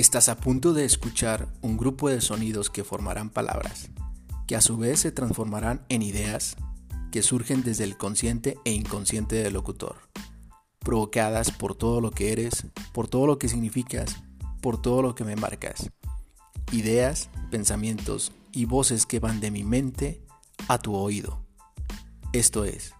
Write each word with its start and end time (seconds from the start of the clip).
Estás 0.00 0.30
a 0.30 0.38
punto 0.38 0.72
de 0.72 0.86
escuchar 0.86 1.46
un 1.60 1.76
grupo 1.76 2.08
de 2.08 2.22
sonidos 2.22 2.70
que 2.70 2.84
formarán 2.84 3.28
palabras, 3.28 3.90
que 4.46 4.56
a 4.56 4.62
su 4.62 4.78
vez 4.78 5.00
se 5.00 5.12
transformarán 5.12 5.84
en 5.90 6.00
ideas 6.00 6.56
que 7.12 7.22
surgen 7.22 7.62
desde 7.62 7.84
el 7.84 7.98
consciente 7.98 8.56
e 8.64 8.72
inconsciente 8.72 9.36
del 9.36 9.52
locutor, 9.52 9.96
provocadas 10.78 11.50
por 11.50 11.74
todo 11.74 12.00
lo 12.00 12.12
que 12.12 12.32
eres, 12.32 12.64
por 12.94 13.08
todo 13.08 13.26
lo 13.26 13.38
que 13.38 13.50
significas, 13.50 14.16
por 14.62 14.80
todo 14.80 15.02
lo 15.02 15.14
que 15.14 15.24
me 15.24 15.36
marcas. 15.36 15.90
Ideas, 16.72 17.28
pensamientos 17.50 18.32
y 18.52 18.64
voces 18.64 19.04
que 19.04 19.20
van 19.20 19.38
de 19.38 19.50
mi 19.50 19.64
mente 19.64 20.22
a 20.68 20.78
tu 20.78 20.94
oído. 20.94 21.44
Esto 22.32 22.64
es, 22.64 22.94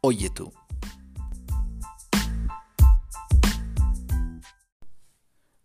oye 0.00 0.30
tú. 0.30 0.50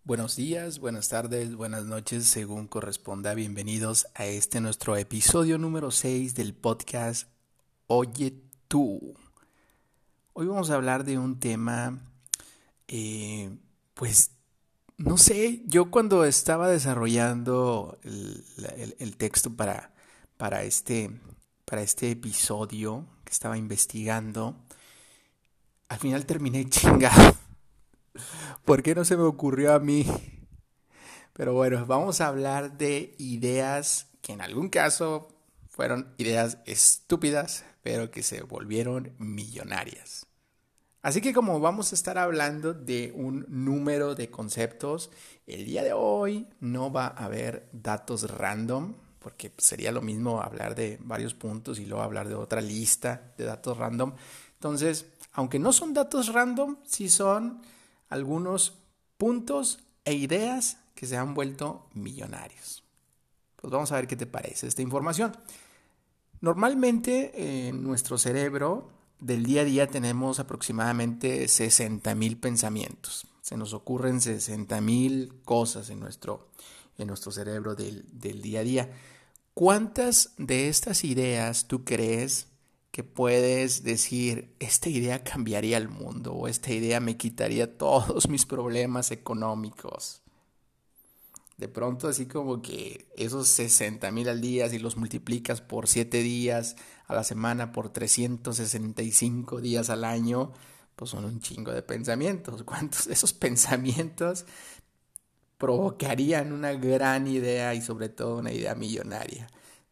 Buenos 0.07 0.37
días, 0.37 0.79
buenas 0.79 1.09
tardes, 1.09 1.53
buenas 1.57 1.83
noches, 1.83 2.23
según 2.27 2.67
corresponda. 2.67 3.33
Bienvenidos 3.33 4.07
a 4.15 4.25
este 4.25 4.61
nuestro 4.61 4.95
episodio 4.95 5.57
número 5.57 5.91
6 5.91 6.33
del 6.33 6.53
podcast 6.53 7.27
Oye 7.87 8.33
tú. 8.69 9.15
Hoy 10.31 10.47
vamos 10.47 10.69
a 10.69 10.75
hablar 10.75 11.03
de 11.03 11.17
un 11.17 11.41
tema, 11.41 11.99
eh, 12.87 13.49
pues, 13.95 14.31
no 14.95 15.17
sé, 15.17 15.61
yo 15.65 15.91
cuando 15.91 16.23
estaba 16.23 16.69
desarrollando 16.69 17.99
el, 18.03 19.17
texto 19.17 19.57
para, 19.57 19.93
para, 20.37 20.63
este, 20.63 21.19
para 21.65 21.81
este 21.81 22.11
episodio 22.11 23.05
que 23.25 23.33
estaba 23.33 23.57
investigando, 23.57 24.55
al 25.89 25.99
final 25.99 26.25
terminé 26.25 26.63
chingado 26.69 27.46
¿Por 28.65 28.83
qué 28.83 28.95
no 28.95 29.05
se 29.05 29.17
me 29.17 29.23
ocurrió 29.23 29.73
a 29.73 29.79
mí? 29.79 30.05
Pero 31.33 31.53
bueno, 31.53 31.85
vamos 31.85 32.19
a 32.21 32.27
hablar 32.27 32.77
de 32.77 33.15
ideas 33.19 34.07
que 34.21 34.33
en 34.33 34.41
algún 34.41 34.69
caso 34.69 35.27
fueron 35.69 36.13
ideas 36.17 36.57
estúpidas, 36.65 37.63
pero 37.83 38.09
que 38.09 38.23
se 38.23 38.41
volvieron 38.41 39.13
millonarias. 39.19 40.25
Así 41.03 41.21
que 41.21 41.33
como 41.33 41.59
vamos 41.59 41.91
a 41.91 41.95
estar 41.95 42.17
hablando 42.17 42.73
de 42.73 43.13
un 43.15 43.45
número 43.47 44.15
de 44.15 44.29
conceptos, 44.29 45.11
el 45.45 45.63
día 45.63 45.83
de 45.83 45.93
hoy 45.93 46.47
no 46.59 46.91
va 46.91 47.05
a 47.05 47.25
haber 47.25 47.69
datos 47.71 48.29
random, 48.29 48.95
porque 49.19 49.51
sería 49.57 49.91
lo 49.91 50.01
mismo 50.01 50.41
hablar 50.41 50.73
de 50.73 50.97
varios 51.01 51.33
puntos 51.33 51.79
y 51.79 51.85
luego 51.85 52.03
hablar 52.03 52.27
de 52.27 52.35
otra 52.35 52.61
lista 52.61 53.33
de 53.37 53.45
datos 53.45 53.77
random. 53.77 54.15
Entonces, 54.53 55.05
aunque 55.33 55.59
no 55.59 55.71
son 55.71 55.93
datos 55.93 56.33
random, 56.33 56.77
sí 56.83 57.09
son 57.09 57.61
algunos 58.09 58.79
puntos 59.17 59.79
e 60.05 60.13
ideas 60.13 60.77
que 60.95 61.07
se 61.07 61.17
han 61.17 61.33
vuelto 61.33 61.89
millonarios. 61.93 62.83
Pues 63.55 63.71
vamos 63.71 63.91
a 63.91 63.95
ver 63.95 64.07
qué 64.07 64.15
te 64.15 64.25
parece 64.25 64.67
esta 64.67 64.81
información. 64.81 65.35
Normalmente 66.41 67.67
en 67.67 67.83
nuestro 67.83 68.17
cerebro 68.17 68.89
del 69.19 69.43
día 69.43 69.61
a 69.61 69.65
día 69.65 69.87
tenemos 69.87 70.39
aproximadamente 70.39 71.47
60 71.47 72.13
mil 72.15 72.37
pensamientos. 72.37 73.27
Se 73.41 73.57
nos 73.57 73.73
ocurren 73.73 74.21
60 74.21 74.79
mil 74.81 75.41
cosas 75.43 75.89
en 75.89 75.99
nuestro, 75.99 76.49
en 76.97 77.07
nuestro 77.07 77.31
cerebro 77.31 77.75
del, 77.75 78.05
del 78.11 78.41
día 78.41 78.59
a 78.59 78.63
día. 78.63 78.91
¿Cuántas 79.53 80.33
de 80.37 80.69
estas 80.69 81.03
ideas 81.03 81.67
tú 81.67 81.83
crees 81.83 82.47
que 82.97 83.03
puedes 83.03 83.83
decir, 83.83 84.55
esta 84.57 84.89
idea 84.89 85.23
cambiaría 85.23 85.77
el 85.77 85.87
mundo 85.87 86.33
o 86.33 86.47
esta 86.47 86.71
idea 86.71 86.99
me 86.99 87.15
quitaría 87.15 87.77
todos 87.77 88.27
mis 88.27 88.47
problemas 88.47 89.11
económicos. 89.11 90.23
De 91.57 91.67
pronto 91.67 92.07
así 92.07 92.25
como 92.25 92.63
que 92.63 93.05
esos 93.15 93.49
60 93.49 94.09
mil 94.09 94.27
al 94.29 94.41
día, 94.41 94.67
si 94.67 94.79
los 94.79 94.97
multiplicas 94.97 95.61
por 95.61 95.87
7 95.87 96.23
días 96.23 96.75
a 97.05 97.13
la 97.13 97.23
semana, 97.23 97.71
por 97.71 97.89
365 97.89 99.61
días 99.61 99.91
al 99.91 100.03
año, 100.03 100.51
pues 100.95 101.11
son 101.11 101.25
un 101.25 101.39
chingo 101.39 101.71
de 101.71 101.83
pensamientos. 101.83 102.63
¿Cuántos 102.63 103.05
de 103.05 103.13
esos 103.13 103.31
pensamientos 103.31 104.45
provocarían 105.59 106.51
una 106.51 106.73
gran 106.73 107.27
idea 107.27 107.75
y 107.75 107.81
sobre 107.83 108.09
todo 108.09 108.37
una 108.37 108.51
idea 108.51 108.73
millonaria? 108.73 109.47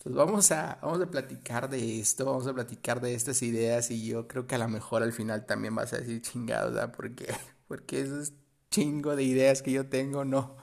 Pues 0.06 0.14
vamos 0.14 0.52
a, 0.52 0.78
vamos 0.84 1.02
a 1.02 1.10
platicar 1.10 1.68
de 1.68 2.00
esto, 2.00 2.26
vamos 2.26 2.46
a 2.46 2.54
platicar 2.54 3.02
de 3.02 3.16
estas 3.16 3.42
ideas 3.42 3.90
y 3.90 4.06
yo 4.06 4.28
creo 4.28 4.46
que 4.46 4.54
a 4.54 4.60
lo 4.60 4.68
mejor 4.68 5.02
al 5.02 5.14
final 5.14 5.48
también 5.48 5.74
vas 5.74 5.94
a 5.94 5.98
decir 5.98 6.22
chingado, 6.22 6.72
¿verdad? 6.72 6.94
Porque, 6.96 7.34
porque 7.68 8.02
esos 8.02 8.34
chingo 8.70 9.16
de 9.16 9.24
ideas 9.24 9.64
que 9.64 9.72
yo 9.72 9.88
tengo, 9.88 10.24
no, 10.24 10.58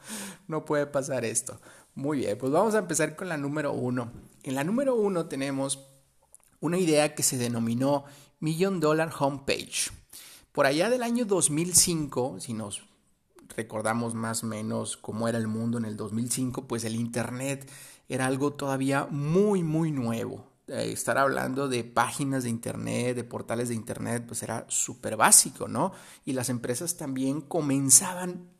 no 0.47 0.65
puede 0.65 0.87
pasar 0.87 1.25
esto. 1.25 1.61
Muy 1.97 2.19
bien, 2.19 2.39
pues 2.39 2.53
vamos 2.53 2.77
a 2.77 2.79
empezar 2.79 3.17
con 3.17 3.29
la 3.29 3.37
número 3.37 3.73
uno. 3.73 4.13
En 4.45 4.55
la 4.55 4.63
número 4.63 4.95
uno 4.95 5.27
tenemos 5.27 5.89
una 6.61 6.79
idea 6.79 7.17
que 7.17 7.25
se 7.25 7.37
denominó 7.37 8.05
Million 8.39 8.79
Dollar 8.79 9.13
Homepage. 9.19 9.91
Por 10.53 10.67
allá 10.67 10.89
del 10.89 11.03
año 11.03 11.25
2005, 11.25 12.39
si 12.39 12.55
nos 12.55 12.85
recordamos 13.57 14.15
más 14.15 14.45
o 14.45 14.47
menos 14.47 14.97
cómo 14.97 15.27
era 15.27 15.39
el 15.39 15.49
mundo 15.49 15.79
en 15.79 15.85
el 15.85 15.97
2005, 15.97 16.69
pues 16.69 16.85
el 16.85 16.95
Internet 16.95 17.69
era 18.13 18.27
algo 18.27 18.53
todavía 18.53 19.07
muy, 19.11 19.63
muy 19.63 19.91
nuevo. 19.91 20.45
Eh, 20.69 20.93
estar 20.93 21.17
hablando 21.17 21.67
de 21.67 21.83
páginas 21.83 22.45
de 22.45 22.51
Internet, 22.51 23.17
de 23.17 23.25
portales 23.25 23.71
de 23.71 23.75
Internet, 23.75 24.25
pues 24.27 24.43
era 24.43 24.67
súper 24.69 25.17
básico, 25.17 25.67
¿no? 25.67 25.93
Y 26.27 26.35
las 26.35 26.51
empresas 26.51 26.99
también 26.99 27.41
comenzaban 27.41 28.51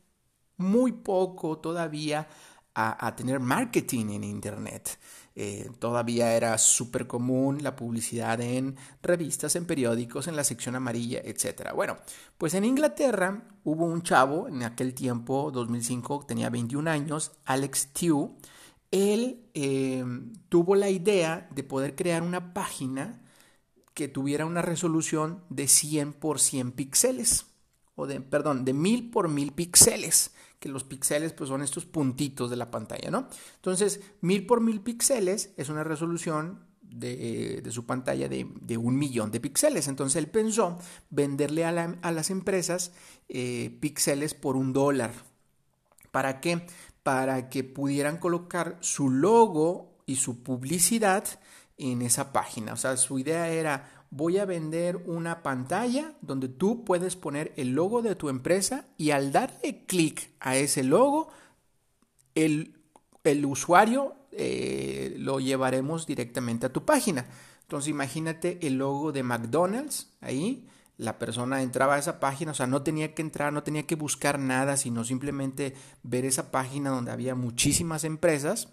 muy 0.57 0.93
poco 0.93 1.59
todavía 1.59 2.29
a, 2.75 3.15
tener 3.15 3.41
marketing 3.41 4.07
en 4.13 4.25
Internet. 4.25 4.99
Eh, 5.35 5.71
todavía 5.79 6.33
era 6.35 6.57
súper 6.57 7.07
común 7.07 7.63
la 7.63 7.77
publicidad 7.77 8.41
en 8.41 8.77
revistas, 9.03 9.55
en 9.57 9.67
periódicos, 9.67 10.29
en 10.29 10.37
la 10.37 10.45
sección 10.45 10.77
amarilla, 10.77 11.21
etc. 11.23 11.73
Bueno, 11.75 11.99
pues 12.39 12.55
en 12.55 12.65
Inglaterra 12.65 13.43
hubo 13.65 13.85
un 13.85 14.03
chavo 14.03 14.49
en 14.49 14.63
aquel 14.63 14.95
tiempo, 14.95 15.51
2005, 15.53 16.25
tenía 16.27 16.49
21 16.49 16.91
años, 16.91 17.33
Alex 17.45 17.89
Tew, 17.93 18.39
él 18.93 19.51
em, 19.55 20.33
tuvo 20.49 20.77
la 20.77 20.91
idea 20.91 21.49
de 21.51 21.65
poder 21.65 21.97
crear 21.97 22.23
una 22.23 22.55
página 22.55 23.21
que 23.95 24.07
tuviera 24.07 24.47
una 24.47 24.63
resolución 24.63 25.43
de 25.51 25.67
100 25.67 26.13
por 26.13 26.39
100 26.39 26.73
píxeles, 26.73 27.47
o 27.97 28.07
de, 28.07 28.21
perdón, 28.21 28.65
de 28.65 28.73
1000 28.73 29.11
por 29.11 29.29
1000 29.29 29.53
píxeles, 29.53 30.33
que 30.61 30.69
los 30.69 30.85
píxeles 30.85 31.33
pues 31.33 31.49
son 31.49 31.63
estos 31.63 31.87
puntitos 31.87 32.49
de 32.49 32.57
la 32.57 32.71
pantalla, 32.71 33.11
¿no? 33.11 33.29
Entonces, 33.57 34.01
1000 34.21 34.47
por 34.47 34.61
1000 34.61 34.81
píxeles 34.81 35.53
es 35.57 35.69
una 35.69 35.85
resolución 35.85 36.61
de, 36.83 37.63
su 37.71 37.87
pantalla 37.87 38.29
de, 38.29 38.77
un 38.77 38.97
millón 38.97 39.31
de 39.31 39.41
píxeles. 39.41 39.89
Entonces 39.89 40.17
él 40.17 40.29
pensó 40.29 40.79
venderle 41.11 41.65
a, 41.65 41.73
las 41.73 42.31
empresas 42.31 42.93
eh, 43.29 43.77
píxeles 43.81 44.35
por 44.35 44.57
un 44.57 44.73
dólar. 44.73 45.13
¿Para 46.11 46.41
qué? 46.41 46.67
Para 47.03 47.49
que 47.49 47.65
pudieran 47.65 48.19
colocar 48.19 48.79
su 48.81 49.11
logo 49.11 49.99
y 50.07 50.17
su 50.17 50.43
publicidad 50.43 51.25
en 51.79 52.03
esa 52.03 52.33
página. 52.33 52.73
O 52.73 52.77
sea, 52.77 52.97
su 52.97 53.19
idea 53.19 53.49
era, 53.49 54.05
voy 54.11 54.39
a 54.39 54.45
vender 54.45 54.97
una 55.07 55.43
pantalla 55.43 56.13
donde 56.21 56.49
tú 56.49 56.85
puedes 56.85 57.17
poner 57.17 57.53
el 57.57 57.71
logo 57.71 58.03
de 58.03 58.15
tu 58.15 58.29
empresa 58.29 58.87
y 58.97 59.11
al 59.11 59.33
darle 59.33 59.85
clic 59.87 60.31
a 60.41 60.57
ese 60.57 60.83
logo, 60.83 61.29
el, 62.35 62.79
usuario 63.45 64.15
eh, 64.31 65.15
lo 65.19 65.41
llevaremos 65.41 66.07
directamente 66.07 66.67
a 66.67 66.73
tu 66.73 66.85
página. 66.85 67.27
Entonces 67.63 67.89
imagínate 67.89 68.59
el 68.67 68.79
logo 68.79 69.13
de 69.13 69.23
McDonald's 69.23 70.11
ahí 70.21 70.69
la 71.03 71.19
persona 71.19 71.63
entraba 71.63 71.97
a 71.97 71.99
esa 71.99 72.21
página, 72.21 72.53
o 72.53 72.55
sea, 72.55 72.69
no 72.69 72.83
tenía 72.83 73.13
que 73.13 73.23
entrar, 73.23 73.53
no 73.53 73.65
tenía 73.65 73.87
que 73.87 73.97
buscar 73.97 74.39
nada, 74.39 74.77
sino 74.77 75.05
simplemente 75.05 75.75
ver 76.05 76.25
esa 76.25 76.53
página 76.53 76.91
donde 76.91 77.11
había 77.11 77.35
muchísimas 77.35 78.05
empresas 78.05 78.69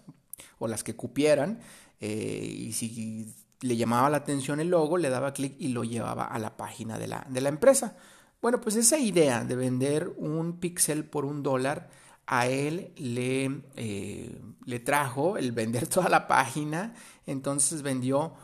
o 0.58 0.68
las 0.68 0.84
que 0.84 0.94
cupieran, 0.94 1.58
eh, 2.00 2.46
y 2.48 2.72
si 2.72 3.34
le 3.60 3.76
llamaba 3.76 4.08
la 4.10 4.18
atención 4.18 4.60
el 4.60 4.68
logo, 4.68 4.96
le 4.96 5.10
daba 5.10 5.32
clic 5.32 5.56
y 5.58 5.68
lo 5.68 5.82
llevaba 5.82 6.24
a 6.24 6.38
la 6.38 6.56
página 6.56 6.98
de 6.98 7.08
la, 7.08 7.26
de 7.28 7.40
la 7.40 7.48
empresa. 7.48 7.96
Bueno, 8.40 8.60
pues 8.60 8.76
esa 8.76 8.98
idea 8.98 9.44
de 9.44 9.56
vender 9.56 10.12
un 10.16 10.60
píxel 10.60 11.04
por 11.04 11.24
un 11.24 11.42
dólar, 11.42 11.90
a 12.26 12.46
él 12.46 12.92
le, 12.96 13.62
eh, 13.74 14.40
le 14.64 14.78
trajo 14.78 15.36
el 15.36 15.50
vender 15.50 15.86
toda 15.88 16.08
la 16.08 16.28
página, 16.28 16.94
entonces 17.26 17.82
vendió 17.82 18.34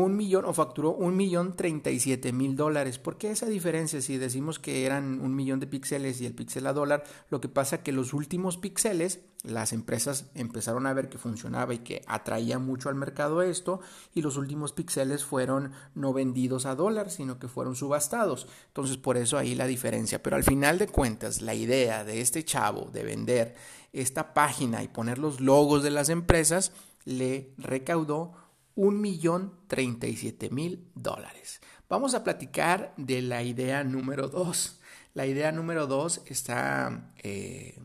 un 0.00 0.16
millón 0.16 0.44
o 0.44 0.52
facturó 0.52 0.90
un 0.92 1.16
millón 1.16 1.54
treinta 1.56 1.90
y 1.90 2.00
siete 2.00 2.32
mil 2.32 2.56
dólares. 2.56 2.98
¿Por 2.98 3.18
qué 3.18 3.30
esa 3.30 3.46
diferencia? 3.46 4.00
Si 4.00 4.18
decimos 4.18 4.58
que 4.58 4.86
eran 4.86 5.20
un 5.20 5.34
millón 5.34 5.60
de 5.60 5.66
píxeles 5.66 6.20
y 6.20 6.26
el 6.26 6.34
píxel 6.34 6.66
a 6.66 6.72
dólar, 6.72 7.04
lo 7.30 7.40
que 7.40 7.48
pasa 7.48 7.82
que 7.82 7.92
los 7.92 8.12
últimos 8.12 8.56
píxeles, 8.56 9.20
las 9.42 9.72
empresas 9.72 10.30
empezaron 10.34 10.86
a 10.86 10.92
ver 10.92 11.08
que 11.08 11.18
funcionaba 11.18 11.74
y 11.74 11.78
que 11.78 12.02
atraía 12.06 12.58
mucho 12.58 12.88
al 12.88 12.94
mercado 12.94 13.42
esto, 13.42 13.80
y 14.14 14.22
los 14.22 14.36
últimos 14.36 14.72
píxeles 14.72 15.24
fueron 15.24 15.72
no 15.94 16.12
vendidos 16.12 16.66
a 16.66 16.74
dólar, 16.74 17.10
sino 17.10 17.38
que 17.38 17.48
fueron 17.48 17.74
subastados. 17.74 18.46
Entonces, 18.68 18.96
por 18.96 19.16
eso 19.16 19.38
ahí 19.38 19.54
la 19.54 19.66
diferencia. 19.66 20.22
Pero 20.22 20.36
al 20.36 20.44
final 20.44 20.78
de 20.78 20.88
cuentas, 20.88 21.42
la 21.42 21.54
idea 21.54 22.04
de 22.04 22.20
este 22.20 22.44
chavo 22.44 22.90
de 22.92 23.02
vender 23.02 23.54
esta 23.92 24.32
página 24.32 24.82
y 24.82 24.88
poner 24.88 25.18
los 25.18 25.40
logos 25.40 25.82
de 25.82 25.90
las 25.90 26.08
empresas 26.08 26.72
le 27.04 27.52
recaudó 27.58 28.32
un 28.74 29.00
millón 29.00 29.52
treinta 29.66 30.06
y 30.06 30.16
siete 30.16 30.50
mil 30.50 30.88
dólares. 30.94 31.60
Vamos 31.88 32.14
a 32.14 32.24
platicar 32.24 32.94
de 32.96 33.20
la 33.22 33.42
idea 33.42 33.84
número 33.84 34.28
dos. 34.28 34.78
La 35.14 35.26
idea 35.26 35.52
número 35.52 35.86
dos 35.86 36.22
está, 36.26 37.12
eh, 37.22 37.78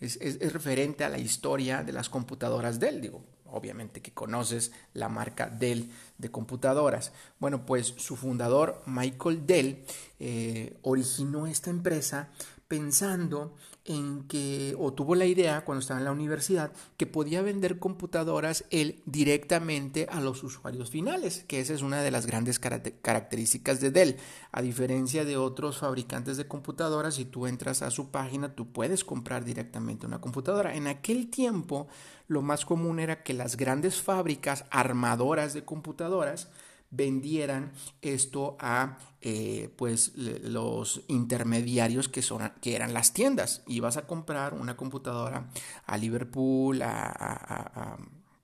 es, 0.00 0.52
referente 0.52 1.04
a 1.04 1.08
la 1.08 1.18
historia 1.18 1.84
de 1.84 1.92
las 1.92 2.08
computadoras 2.08 2.80
Dell. 2.80 3.00
Digo, 3.00 3.24
obviamente 3.46 4.02
que 4.02 4.12
conoces 4.12 4.72
la 4.94 5.08
marca 5.08 5.48
Dell 5.48 5.92
de 6.18 6.30
computadoras. 6.30 7.12
Bueno, 7.38 7.64
pues 7.64 7.94
su 7.98 8.16
fundador, 8.16 8.82
Michael 8.86 9.46
Dell, 9.46 9.84
eh, 10.18 10.76
originó 10.82 11.46
esta 11.46 11.70
empresa 11.70 12.30
pensando 12.72 13.54
en 13.84 14.26
que, 14.28 14.74
o 14.78 14.94
tuvo 14.94 15.14
la 15.14 15.26
idea 15.26 15.62
cuando 15.66 15.80
estaba 15.80 16.00
en 16.00 16.06
la 16.06 16.10
universidad, 16.10 16.72
que 16.96 17.06
podía 17.06 17.42
vender 17.42 17.78
computadoras 17.78 18.64
él 18.70 19.02
directamente 19.04 20.06
a 20.10 20.22
los 20.22 20.42
usuarios 20.42 20.88
finales, 20.88 21.44
que 21.46 21.60
esa 21.60 21.74
es 21.74 21.82
una 21.82 22.00
de 22.00 22.10
las 22.10 22.24
grandes 22.24 22.58
características 22.58 23.82
de 23.82 23.90
Dell. 23.90 24.16
A 24.52 24.62
diferencia 24.62 25.26
de 25.26 25.36
otros 25.36 25.76
fabricantes 25.76 26.38
de 26.38 26.48
computadoras, 26.48 27.16
si 27.16 27.26
tú 27.26 27.46
entras 27.46 27.82
a 27.82 27.90
su 27.90 28.10
página, 28.10 28.54
tú 28.54 28.72
puedes 28.72 29.04
comprar 29.04 29.44
directamente 29.44 30.06
una 30.06 30.22
computadora. 30.22 30.74
En 30.74 30.86
aquel 30.86 31.28
tiempo, 31.28 31.88
lo 32.26 32.40
más 32.40 32.64
común 32.64 33.00
era 33.00 33.22
que 33.22 33.34
las 33.34 33.58
grandes 33.58 34.00
fábricas 34.00 34.64
armadoras 34.70 35.52
de 35.52 35.66
computadoras, 35.66 36.48
vendieran 36.92 37.72
esto 38.02 38.56
a 38.60 38.98
eh, 39.22 39.70
pues 39.76 40.12
los 40.14 41.02
intermediarios 41.08 42.08
que 42.08 42.22
son 42.22 42.52
que 42.60 42.76
eran 42.76 42.94
las 42.94 43.12
tiendas. 43.12 43.62
Ibas 43.66 43.96
a 43.96 44.06
comprar 44.06 44.54
una 44.54 44.76
computadora 44.76 45.48
a 45.86 45.96
Liverpool 45.96 46.82
a, 46.82 47.96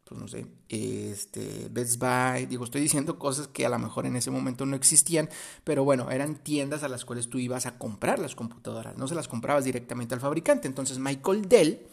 pues 0.04 0.20
no 0.20 0.26
sé 0.26 0.46
este 0.68 1.68
Best 1.70 2.00
Buy. 2.00 2.46
Digo 2.46 2.64
estoy 2.64 2.80
diciendo 2.80 3.18
cosas 3.18 3.48
que 3.48 3.66
a 3.66 3.68
lo 3.68 3.78
mejor 3.78 4.06
en 4.06 4.16
ese 4.16 4.30
momento 4.30 4.64
no 4.66 4.74
existían 4.74 5.28
pero 5.62 5.84
bueno 5.84 6.10
eran 6.10 6.36
tiendas 6.36 6.82
a 6.82 6.88
las 6.88 7.04
cuales 7.04 7.28
tú 7.28 7.38
ibas 7.38 7.66
a 7.66 7.78
comprar 7.78 8.18
las 8.18 8.34
computadoras. 8.34 8.96
No 8.96 9.06
se 9.06 9.14
las 9.14 9.28
comprabas 9.28 9.64
directamente 9.64 10.14
al 10.14 10.20
fabricante. 10.20 10.66
Entonces 10.66 10.98
Michael 10.98 11.48
Dell 11.48 11.86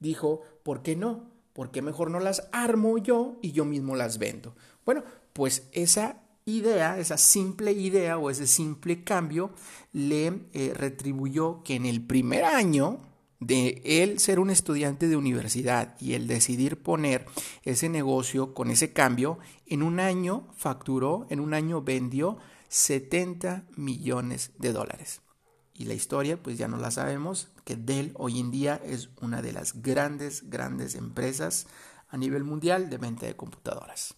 dijo 0.00 0.40
por 0.62 0.82
qué 0.82 0.96
no 0.96 1.38
¿Por 1.58 1.72
qué 1.72 1.82
mejor 1.82 2.12
no 2.12 2.20
las 2.20 2.48
armo 2.52 2.98
yo 2.98 3.36
y 3.42 3.50
yo 3.50 3.64
mismo 3.64 3.96
las 3.96 4.18
vendo? 4.18 4.54
Bueno, 4.86 5.02
pues 5.38 5.68
esa 5.70 6.20
idea, 6.46 6.98
esa 6.98 7.16
simple 7.16 7.70
idea 7.70 8.18
o 8.18 8.28
ese 8.28 8.48
simple 8.48 9.04
cambio 9.04 9.52
le 9.92 10.48
eh, 10.52 10.72
retribuyó 10.74 11.62
que 11.62 11.76
en 11.76 11.86
el 11.86 12.04
primer 12.04 12.42
año 12.42 12.98
de 13.38 13.80
él 13.84 14.18
ser 14.18 14.40
un 14.40 14.50
estudiante 14.50 15.06
de 15.06 15.14
universidad 15.14 15.94
y 16.00 16.14
el 16.14 16.26
decidir 16.26 16.82
poner 16.82 17.24
ese 17.62 17.88
negocio 17.88 18.52
con 18.52 18.68
ese 18.68 18.92
cambio, 18.92 19.38
en 19.64 19.84
un 19.84 20.00
año 20.00 20.48
facturó, 20.56 21.28
en 21.30 21.38
un 21.38 21.54
año 21.54 21.82
vendió 21.82 22.38
70 22.66 23.68
millones 23.76 24.50
de 24.58 24.72
dólares. 24.72 25.20
Y 25.72 25.84
la 25.84 25.94
historia, 25.94 26.42
pues 26.42 26.58
ya 26.58 26.66
no 26.66 26.78
la 26.78 26.90
sabemos, 26.90 27.52
que 27.64 27.76
Dell 27.76 28.10
hoy 28.16 28.40
en 28.40 28.50
día 28.50 28.82
es 28.84 29.10
una 29.20 29.40
de 29.40 29.52
las 29.52 29.82
grandes, 29.82 30.50
grandes 30.50 30.96
empresas 30.96 31.68
a 32.08 32.16
nivel 32.16 32.42
mundial 32.42 32.90
de 32.90 32.98
venta 32.98 33.26
de 33.26 33.36
computadoras. 33.36 34.16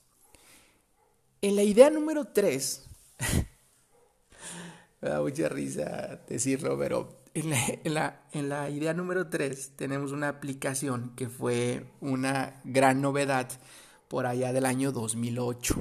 En 1.42 1.56
la 1.56 1.62
idea 1.62 1.88
número 1.88 2.26
3, 2.26 2.87
me 5.00 5.08
da 5.08 5.22
mucha 5.22 5.48
risa 5.48 6.20
decirlo, 6.28 6.78
pero 6.78 7.22
en 7.32 7.48
la, 7.94 8.20
en 8.32 8.48
la, 8.50 8.69
idea 8.69 8.92
número 8.92 9.28
3 9.28 9.76
tenemos 9.76 10.12
una 10.12 10.28
aplicación 10.28 11.14
que 11.16 11.31
fue 11.31 11.87
una 12.00 12.60
gran 12.64 13.00
novedad 13.00 13.48
por 14.08 14.26
allá 14.26 14.52
del 14.52 14.66
año 14.66 14.92
2008. 14.92 15.76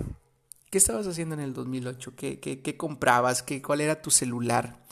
¿Qué 0.70 0.78
estabas 0.78 1.08
haciendo 1.08 1.36
en 1.36 1.42
el 1.42 1.54
2008? 1.54 2.14
¿Qué, 2.16 2.40
qué, 2.40 2.78
comprabas? 2.78 3.44
¿Qué, 3.44 3.62
¿Cuál 3.62 3.82
era 3.82 4.02
tu 4.02 4.12
celular? 4.12 4.86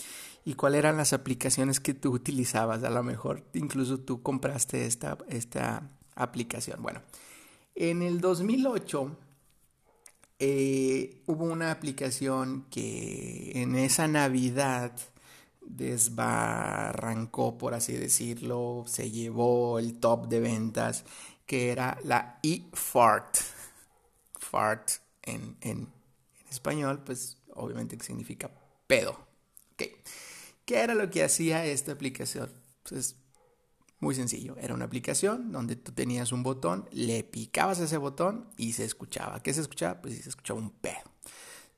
¿Y 0.43 0.55
cuáles 0.55 0.79
eran 0.79 0.97
las 0.97 1.13
aplicaciones 1.13 1.79
que 1.79 1.93
tú 1.93 2.11
utilizabas? 2.11 2.83
A 2.83 2.89
lo 2.89 3.03
mejor 3.03 3.45
incluso 3.53 3.99
tú 3.99 4.21
compraste 4.21 4.85
esta, 4.85 5.17
esta 5.29 5.89
aplicación. 6.15 6.81
Bueno, 6.81 7.03
en 7.73 8.01
el 8.01 8.19
2008 8.19 9.15
eh, 10.39 11.21
hubo 11.25 11.45
una 11.45 11.71
aplicación 11.71 12.65
que 12.69 13.51
en 13.55 13.75
esa 13.75 14.07
Navidad 14.07 14.91
desbarrancó, 15.61 17.57
por 17.57 17.73
así 17.73 17.93
decirlo, 17.93 18.83
se 18.87 19.09
llevó 19.11 19.79
el 19.79 19.99
top 19.99 20.27
de 20.27 20.39
ventas, 20.39 21.05
que 21.45 21.71
era 21.71 21.97
la 22.03 22.39
eFart. 22.43 23.37
Fart 24.39 24.89
en, 25.23 25.57
en, 25.61 25.87
español, 26.49 27.01
pues 27.03 27.37
obviamente 27.53 27.97
que 27.97 28.05
significa 28.05 28.49
pedo. 28.87 29.27
¿Qué 29.75 30.79
era 30.79 30.95
lo 30.95 31.09
que 31.09 31.23
hacía 31.23 31.65
esta 31.65 31.93
aplicación? 31.93 32.51
Pues 32.83 33.15
muy 33.99 34.13
sencillo, 34.13 34.55
era 34.59 34.73
una 34.73 34.85
aplicación 34.85 35.51
donde 35.51 35.75
tú 35.75 35.91
tenías 35.91 36.31
un 36.31 36.43
botón, 36.43 36.87
le 36.91 37.23
picabas 37.23 37.79
ese 37.79 37.97
botón 37.97 38.47
y 38.57 38.73
se 38.73 38.85
escuchaba. 38.85 39.41
¿Qué 39.41 39.53
se 39.53 39.61
escuchaba? 39.61 40.01
Pues 40.01 40.21
se 40.21 40.29
escuchaba 40.29 40.59
un 40.59 40.69
pedo. 40.69 41.11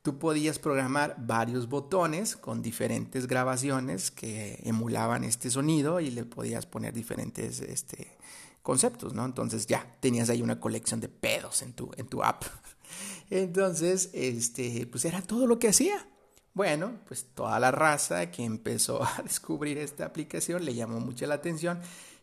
Tú 0.01 0.17
podías 0.17 0.59
programar 0.59 1.15
varios 1.19 1.67
botones 1.67 2.35
con 2.35 2.61
diferentes 2.61 3.27
grabaciones 3.27 4.11
que 4.11 4.59
emulaban 4.63 5.23
este 5.23 5.49
sonido 5.49 5.99
y 5.99 6.09
le 6.11 6.25
podías 6.25 6.65
poner 6.65 6.93
diferentes 6.93 7.59
este, 7.61 8.17
conceptos, 8.61 9.13
¿no? 9.13 9.25
Entonces 9.25 9.67
ya 9.67 9.85
tenías 9.99 10.29
ahí 10.29 10.41
una 10.41 10.59
colección 10.59 10.99
de 10.99 11.09
pedos 11.09 11.61
en 11.61 11.73
tu, 11.73 11.91
en 11.97 12.07
tu 12.07 12.23
app. 12.23 12.43
Entonces, 13.29 14.09
este, 14.13 14.87
pues 14.87 15.05
era 15.05 15.21
todo 15.21 15.47
lo 15.47 15.59
que 15.59 15.69
hacía. 15.69 16.07
Bueno, 16.53 16.99
pues 17.07 17.27
toda 17.33 17.59
la 17.59 17.71
raza 17.71 18.31
que 18.31 18.43
empezó 18.43 19.03
a 19.17 19.21
descubrir 19.23 19.77
esta 19.77 20.05
aplicación 20.05 20.65
le 20.65 20.75
llamó 20.75 20.99
mucho 20.99 21.25
la 21.25 21.35
atención 21.35 21.79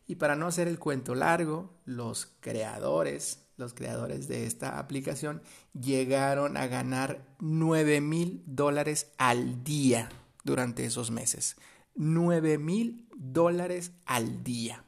y 0.07 0.17
para 0.17 0.37
no 0.37 0.47
hacer 0.47 0.69
el 0.69 0.79
cuento 0.79 1.15
largo, 1.15 1.71
los 1.85 2.29
creadores, 2.41 3.41
los 3.57 3.75
creadores 3.75 4.29
de 4.29 4.47
esta 4.47 4.79
aplicación 4.79 5.43
llegaron 5.73 6.57
a 6.57 6.69
ganar 6.69 7.27
9 7.41 8.01
mil 8.01 8.43
dólares 8.47 9.13
al 9.19 9.65
día 9.65 10.09
durante 10.45 10.85
esos 10.85 11.11
meses. 11.11 11.57
9 11.97 12.59
mil 12.59 13.09
dólares 13.17 13.93
al 14.05 14.45
día. 14.45 14.85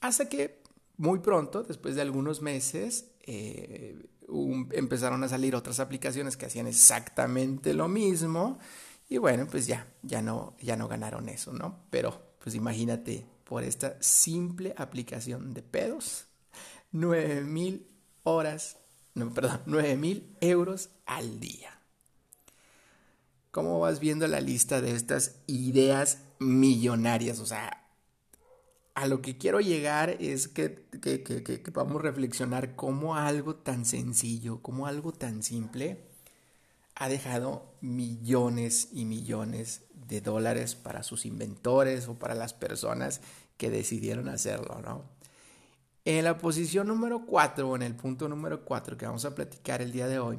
Hasta 0.00 0.28
que 0.28 0.60
muy 0.96 1.20
pronto, 1.20 1.62
después 1.62 1.94
de 1.94 2.02
algunos 2.02 2.42
meses, 2.42 3.12
eh, 3.22 3.98
empezaron 4.72 5.22
a 5.24 5.28
salir 5.28 5.54
otras 5.54 5.80
aplicaciones 5.80 6.36
que 6.36 6.46
hacían 6.46 6.66
exactamente 6.66 7.74
lo 7.74 7.88
mismo. 7.88 8.58
Y 9.08 9.18
bueno, 9.18 9.46
pues 9.50 9.66
ya, 9.66 9.86
ya 10.02 10.22
no, 10.22 10.54
ya 10.60 10.76
no 10.76 10.88
ganaron 10.88 11.28
eso, 11.28 11.52
¿no? 11.52 11.80
Pero 11.90 12.22
pues 12.42 12.54
imagínate 12.54 13.26
por 13.44 13.64
esta 13.64 13.96
simple 14.00 14.74
aplicación 14.76 15.52
de 15.52 15.62
pedos, 15.62 16.26
9 16.92 17.42
mil 17.42 17.86
horas, 18.22 18.76
no, 19.14 19.34
perdón, 19.34 19.60
9 19.66 19.96
mil 19.96 20.36
euros 20.40 20.90
al 21.06 21.40
día. 21.40 21.80
¿Cómo 23.50 23.80
vas 23.80 23.98
viendo 23.98 24.28
la 24.28 24.40
lista 24.40 24.80
de 24.80 24.92
estas 24.94 25.34
ideas 25.48 26.18
millonarias? 26.38 27.40
O 27.40 27.46
sea, 27.46 27.79
a 28.94 29.06
lo 29.06 29.22
que 29.22 29.38
quiero 29.38 29.60
llegar 29.60 30.16
es 30.20 30.48
que, 30.48 30.84
que, 31.00 31.22
que, 31.22 31.42
que, 31.42 31.72
podamos 31.72 32.02
reflexionar 32.02 32.74
cómo 32.74 33.16
algo 33.16 33.56
tan 33.56 33.84
sencillo, 33.84 34.60
cómo 34.62 34.86
algo 34.86 35.12
tan 35.12 35.42
simple 35.42 36.04
ha 36.94 37.08
dejado 37.08 37.72
millones 37.80 38.88
y 38.92 39.04
millones 39.04 39.82
de 40.08 40.20
dólares 40.20 40.74
para 40.74 41.02
sus 41.02 41.24
inventores 41.24 42.08
o 42.08 42.18
para 42.18 42.34
las 42.34 42.52
personas 42.52 43.20
que 43.56 43.70
decidieron 43.70 44.28
hacerlo, 44.28 44.80
¿no? 44.82 45.04
En 46.04 46.24
la 46.24 46.38
posición 46.38 46.88
número 46.88 47.26
4 47.26 47.68
o 47.68 47.76
en 47.76 47.82
el 47.82 47.94
punto 47.94 48.28
número 48.28 48.64
4 48.64 48.96
que 48.96 49.06
vamos 49.06 49.24
a 49.24 49.34
platicar 49.34 49.82
el 49.82 49.92
día 49.92 50.08
de 50.08 50.18
hoy, 50.18 50.38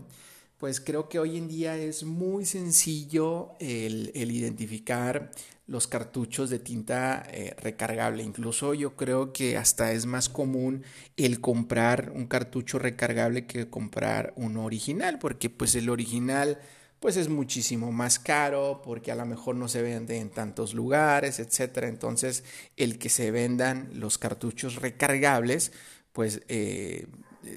pues 0.62 0.80
creo 0.80 1.10
que 1.10 1.18
hoy 1.18 1.38
en 1.38 1.48
día 1.48 1.76
es 1.76 2.04
muy 2.04 2.46
sencillo 2.46 3.54
el, 3.60 4.12
identificar 4.14 5.32
los 5.66 5.88
cartuchos 5.88 6.52
de 6.52 6.60
tinta 6.60 7.24
eh, 7.32 7.56
recargable. 7.58 8.22
Incluso 8.22 8.76
yo 8.76 8.96
creo 8.96 9.34
que 9.34 9.58
hasta 9.58 9.92
es 9.92 10.06
más 10.06 10.30
común 10.30 10.84
el 11.18 11.42
comprar 11.42 12.12
un 12.16 12.28
cartucho 12.28 12.78
recargable 12.78 13.48
que 13.48 13.72
comprar 13.72 14.34
uno 14.36 14.64
original, 14.64 15.18
porque 15.18 15.50
pues 15.50 15.74
el 15.74 15.90
original 15.90 16.60
pues 17.00 17.18
es 17.18 17.28
muchísimo 17.28 17.92
más 17.92 18.20
caro, 18.20 18.84
porque 18.84 19.12
a 19.12 19.16
lo 19.16 19.26
mejor 19.26 19.56
no 19.56 19.68
se 19.68 19.82
vende 19.82 20.20
en 20.20 20.30
tantos 20.30 20.76
lugares, 20.76 21.40
etcétera. 21.40 21.88
Entonces, 21.88 22.44
el 22.78 23.00
que 23.00 23.10
se 23.10 23.32
vendan 23.32 23.90
los 23.96 24.20
cartuchos 24.20 24.76
recargables, 24.76 25.72
pues 26.14 26.44
eh, 26.50 27.08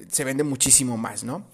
se 0.09 0.23
vende 0.23 0.43
muchísimo 0.43 0.97
más, 0.97 1.23
¿no? 1.23 1.47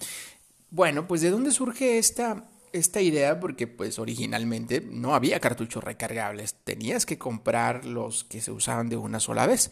Bueno, 0.71 1.05
pues 1.05 1.19
¿de 1.19 1.29
dónde 1.29 1.51
surge 1.51 1.97
esta, 1.97 2.49
esta 2.71 3.01
idea? 3.01 3.41
Porque 3.41 3.67
pues 3.67 3.99
originalmente 3.99 4.79
no 4.79 5.13
había 5.13 5.41
cartuchos 5.41 5.83
recargables, 5.83 6.55
tenías 6.63 7.05
que 7.05 7.17
comprar 7.17 7.83
los 7.83 8.23
que 8.23 8.39
se 8.39 8.51
usaban 8.51 8.87
de 8.87 8.95
una 8.95 9.19
sola 9.19 9.45
vez. 9.45 9.69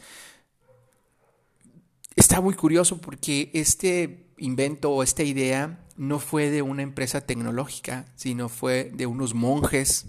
Está 2.17 2.41
muy 2.41 2.53
curioso 2.53 2.99
porque 2.99 3.49
este 3.53 4.27
invento 4.37 4.91
o 4.91 5.01
esta 5.01 5.23
idea 5.23 5.85
no 5.95 6.19
fue 6.19 6.49
de 6.49 6.61
una 6.61 6.83
empresa 6.83 7.21
tecnológica, 7.21 8.05
sino 8.17 8.49
fue 8.49 8.91
de 8.93 9.05
unos 9.05 9.33
monjes, 9.33 10.07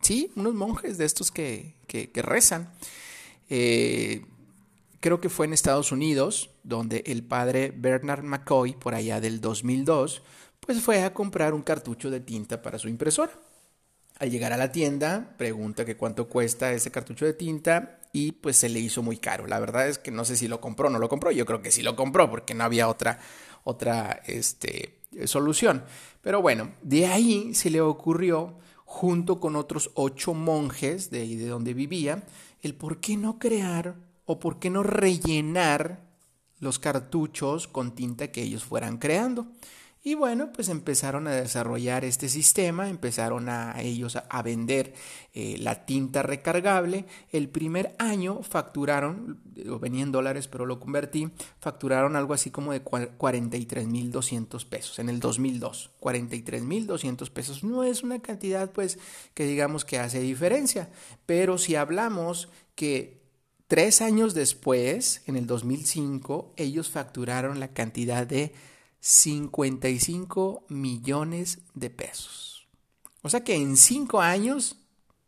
sí, 0.00 0.32
unos 0.36 0.54
monjes 0.54 0.96
de 0.96 1.04
estos 1.04 1.30
que, 1.30 1.74
que, 1.86 2.10
rezan. 2.22 2.72
Eh, 3.50 4.24
creo 5.00 5.20
que 5.20 5.28
fue 5.28 5.44
en 5.44 5.52
Estados 5.52 5.92
Unidos, 5.92 6.50
donde 6.68 7.02
el 7.06 7.24
padre 7.24 7.72
Bernard 7.74 8.22
McCoy, 8.22 8.74
por 8.74 8.94
allá 8.94 9.20
del 9.20 9.40
2002, 9.40 10.22
pues 10.60 10.82
fue 10.82 11.02
a 11.02 11.14
comprar 11.14 11.54
un 11.54 11.62
cartucho 11.62 12.10
de 12.10 12.20
tinta 12.20 12.60
para 12.60 12.78
su 12.78 12.88
impresora. 12.88 13.32
Al 14.18 14.30
llegar 14.30 14.52
a 14.52 14.58
la 14.58 14.70
tienda, 14.70 15.34
pregunta 15.38 15.84
que 15.84 15.96
cuánto 15.96 16.28
cuesta 16.28 16.72
ese 16.72 16.90
cartucho 16.90 17.24
de 17.24 17.32
tinta 17.32 18.00
y 18.12 18.32
pues 18.32 18.56
se 18.56 18.68
le 18.68 18.80
hizo 18.80 19.02
muy 19.02 19.16
caro. 19.16 19.46
La 19.46 19.60
verdad 19.60 19.88
es 19.88 19.98
que 19.98 20.10
no 20.10 20.24
sé 20.26 20.36
si 20.36 20.46
lo 20.46 20.60
compró 20.60 20.88
o 20.88 20.90
no 20.90 20.98
lo 20.98 21.08
compró. 21.08 21.30
Yo 21.30 21.46
creo 21.46 21.62
que 21.62 21.70
sí 21.70 21.82
lo 21.82 21.96
compró 21.96 22.28
porque 22.28 22.52
no 22.52 22.64
había 22.64 22.88
otra, 22.88 23.18
otra 23.64 24.20
este, 24.26 24.98
solución. 25.24 25.84
Pero 26.20 26.42
bueno, 26.42 26.72
de 26.82 27.06
ahí 27.06 27.54
se 27.54 27.70
le 27.70 27.80
ocurrió, 27.80 28.58
junto 28.84 29.40
con 29.40 29.56
otros 29.56 29.90
ocho 29.94 30.34
monjes 30.34 31.10
de, 31.10 31.26
de 31.36 31.46
donde 31.46 31.72
vivía, 31.72 32.24
el 32.60 32.74
por 32.74 33.00
qué 33.00 33.16
no 33.16 33.38
crear 33.38 33.96
o 34.26 34.38
por 34.38 34.58
qué 34.58 34.68
no 34.68 34.82
rellenar 34.82 36.07
los 36.60 36.78
cartuchos 36.78 37.68
con 37.68 37.94
tinta 37.94 38.32
que 38.32 38.42
ellos 38.42 38.64
fueran 38.64 38.98
creando. 38.98 39.46
Y 40.04 40.14
bueno, 40.14 40.52
pues 40.52 40.68
empezaron 40.68 41.26
a 41.26 41.32
desarrollar 41.32 42.04
este 42.04 42.28
sistema, 42.28 42.88
empezaron 42.88 43.48
a, 43.48 43.80
ellos 43.82 44.16
a, 44.16 44.42
vender 44.42 44.94
eh, 45.34 45.56
la 45.58 45.84
tinta 45.86 46.22
recargable. 46.22 47.04
El 47.32 47.48
primer 47.48 47.94
año 47.98 48.42
facturaron, 48.42 49.40
lo 49.56 49.80
venía 49.80 50.04
en 50.04 50.12
dólares, 50.12 50.46
pero 50.46 50.66
lo 50.66 50.78
convertí, 50.78 51.28
facturaron 51.60 52.14
algo 52.14 52.32
así 52.32 52.50
como 52.50 52.72
de 52.72 52.82
43.200 52.84 54.64
pesos 54.66 54.98
en 55.00 55.08
el 55.08 55.18
2002. 55.18 55.90
43.200 56.00 57.30
pesos 57.30 57.64
no 57.64 57.82
es 57.82 58.04
una 58.04 58.20
cantidad 58.20 58.70
pues 58.70 58.98
que 59.34 59.44
digamos 59.44 59.84
que 59.84 59.98
hace 59.98 60.20
diferencia, 60.20 60.90
pero 61.26 61.58
si 61.58 61.74
hablamos 61.74 62.48
que 62.76 63.17
Tres 63.68 64.00
años 64.00 64.32
después, 64.32 65.20
en 65.26 65.36
el 65.36 65.46
2005, 65.46 66.54
ellos 66.56 66.88
facturaron 66.88 67.60
la 67.60 67.68
cantidad 67.68 68.26
de 68.26 68.54
55 69.00 70.64
millones 70.70 71.58
de 71.74 71.90
pesos. 71.90 72.66
O 73.20 73.28
sea 73.28 73.44
que 73.44 73.56
en 73.56 73.76
cinco 73.76 74.22
años 74.22 74.76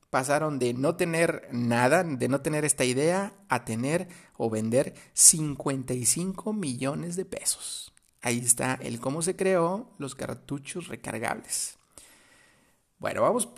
pasaron 0.09 0.59
de 0.59 0.73
no 0.73 0.97
tener 0.97 1.51
nada, 1.53 2.03
de 2.03 2.29
no 2.29 2.41
tener 2.41 2.65
esta 2.65 2.87
idea, 2.87 3.35
a 3.51 3.67
tener 3.67 4.09
o 4.39 4.49
vender 4.49 4.95
55 5.13 6.55
millones 6.55 7.17
de 7.17 7.27
pesos. 7.27 7.93
Ahí 8.23 8.39
está 8.39 8.79
el 8.81 9.01
cómo 9.01 9.21
se 9.21 9.37
creó 9.37 9.91
los 9.99 10.15
cartuchos 10.15 10.89
recargables. 10.89 11.77
Bueno, 12.99 13.21
vamos 13.21 13.51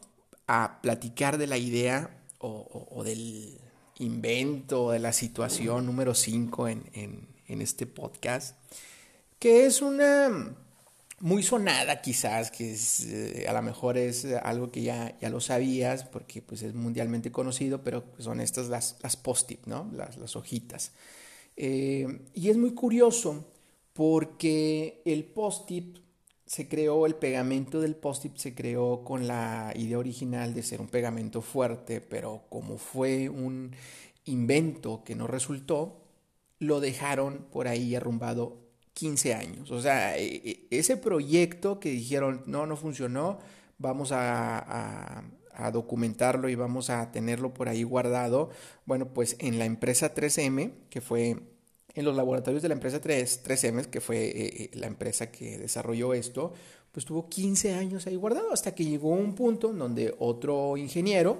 a 0.49 0.81
platicar 0.83 1.39
de 1.39 1.47
la 1.47 1.57
idea 1.57 2.21
o, 2.39 2.89
o 2.91 3.05
del 3.05 3.61
invento, 3.99 4.91
de 4.91 4.99
la 4.99 5.13
situación 5.13 5.87
número 5.87 6.15
5 6.15 6.69
en, 6.69 7.33
este 7.47 7.87
podcast, 7.87 8.57
que 9.39 9.67
es 9.67 9.83
una 9.83 10.55
muy 11.21 11.43
sonada 11.43 12.01
quizás, 12.01 12.51
que 12.51 12.75
eh, 13.05 13.47
a 13.47 13.53
lo 13.53 13.63
mejor 13.63 13.99
es 13.99 14.25
algo 14.25 14.73
que 14.73 14.83
ya, 14.83 15.17
ya 15.21 15.29
lo 15.29 15.41
sabías 15.41 16.05
porque 16.05 16.41
pues 16.41 16.63
es 16.63 16.75
mundialmente 16.75 17.31
conocido, 17.31 17.83
pero 17.83 18.05
son 18.19 18.41
estas 18.41 18.69
las, 18.69 18.97
las 19.03 19.17
post-it, 19.17 19.67
¿no? 19.67 19.91
Las, 19.93 20.35
hojitas. 20.35 20.93
Eh, 21.57 22.23
y 22.33 22.49
es 22.49 22.57
muy 22.57 22.73
curioso 22.73 23.45
porque 23.93 25.03
el 25.05 25.25
post-it 25.25 25.99
se 26.53 26.69
creó, 26.69 27.07
el 27.07 27.15
pegamento 27.15 27.81
del 27.81 27.97
post-it 27.97 28.37
se 28.37 28.55
creó 28.55 29.05
con 29.05 29.27
la 29.27 29.73
idea 29.75 29.99
original 29.99 30.53
de 30.53 30.63
ser 30.63 30.83
un 30.83 30.87
pegamento 30.87 31.41
fuerte, 31.41 32.03
pero 32.03 32.43
como 32.51 32.77
fue 32.77 33.31
un 33.31 33.75
invento 34.27 35.03
que 35.03 35.15
no 35.15 35.27
resultó, 35.27 36.03
lo 36.59 36.81
dejaron 36.81 37.47
por 37.51 37.69
ahí 37.69 37.95
arrumbado 37.95 38.59
15 38.93 39.33
años. 39.33 39.71
O 39.71 39.81
sea, 39.81 40.19
e, 40.19 40.27
e, 40.45 40.67
ese 40.71 40.99
proyecto 40.99 41.81
que 41.81 41.89
dijeron, 41.89 42.43
no, 42.45 42.67
no 42.67 42.77
funcionó, 42.77 43.39
vamos 43.79 44.11
a, 44.13 45.25
documentarlo 45.73 46.51
y 46.51 46.55
vamos 46.55 46.91
a 46.91 47.13
tenerlo 47.13 47.55
por 47.55 47.71
ahí 47.71 47.83
guardado. 47.83 48.51
Bueno, 48.85 49.15
pues 49.15 49.37
en 49.39 49.59
la 49.59 49.65
empresa 49.65 50.15
3M, 50.15 50.73
que 50.91 51.01
fue 51.01 51.39
en 51.95 52.05
los 52.05 52.17
laboratorios 52.17 52.63
de 52.63 52.69
la 52.69 52.75
empresa 52.75 53.01
3, 53.01 53.45
3M, 53.45 53.87
que 53.87 54.01
fue 54.01 54.25
eh, 54.25 54.33
eh, 54.35 54.71
la 54.75 54.87
empresa 54.87 55.31
que 55.31 55.59
desarrolló 55.59 56.15
esto, 56.15 56.53
pues 56.91 57.07
tuvo 57.07 57.29
15 57.29 57.75
años 57.75 58.07
ahí 58.07 58.17
guardado 58.17 58.53
hasta 58.53 58.75
que 58.75 58.85
llegó 58.85 59.11
un 59.11 59.35
punto 59.35 59.71
en 59.71 59.79
donde 59.79 60.15
otro 60.19 60.77
ingeniero, 60.77 61.39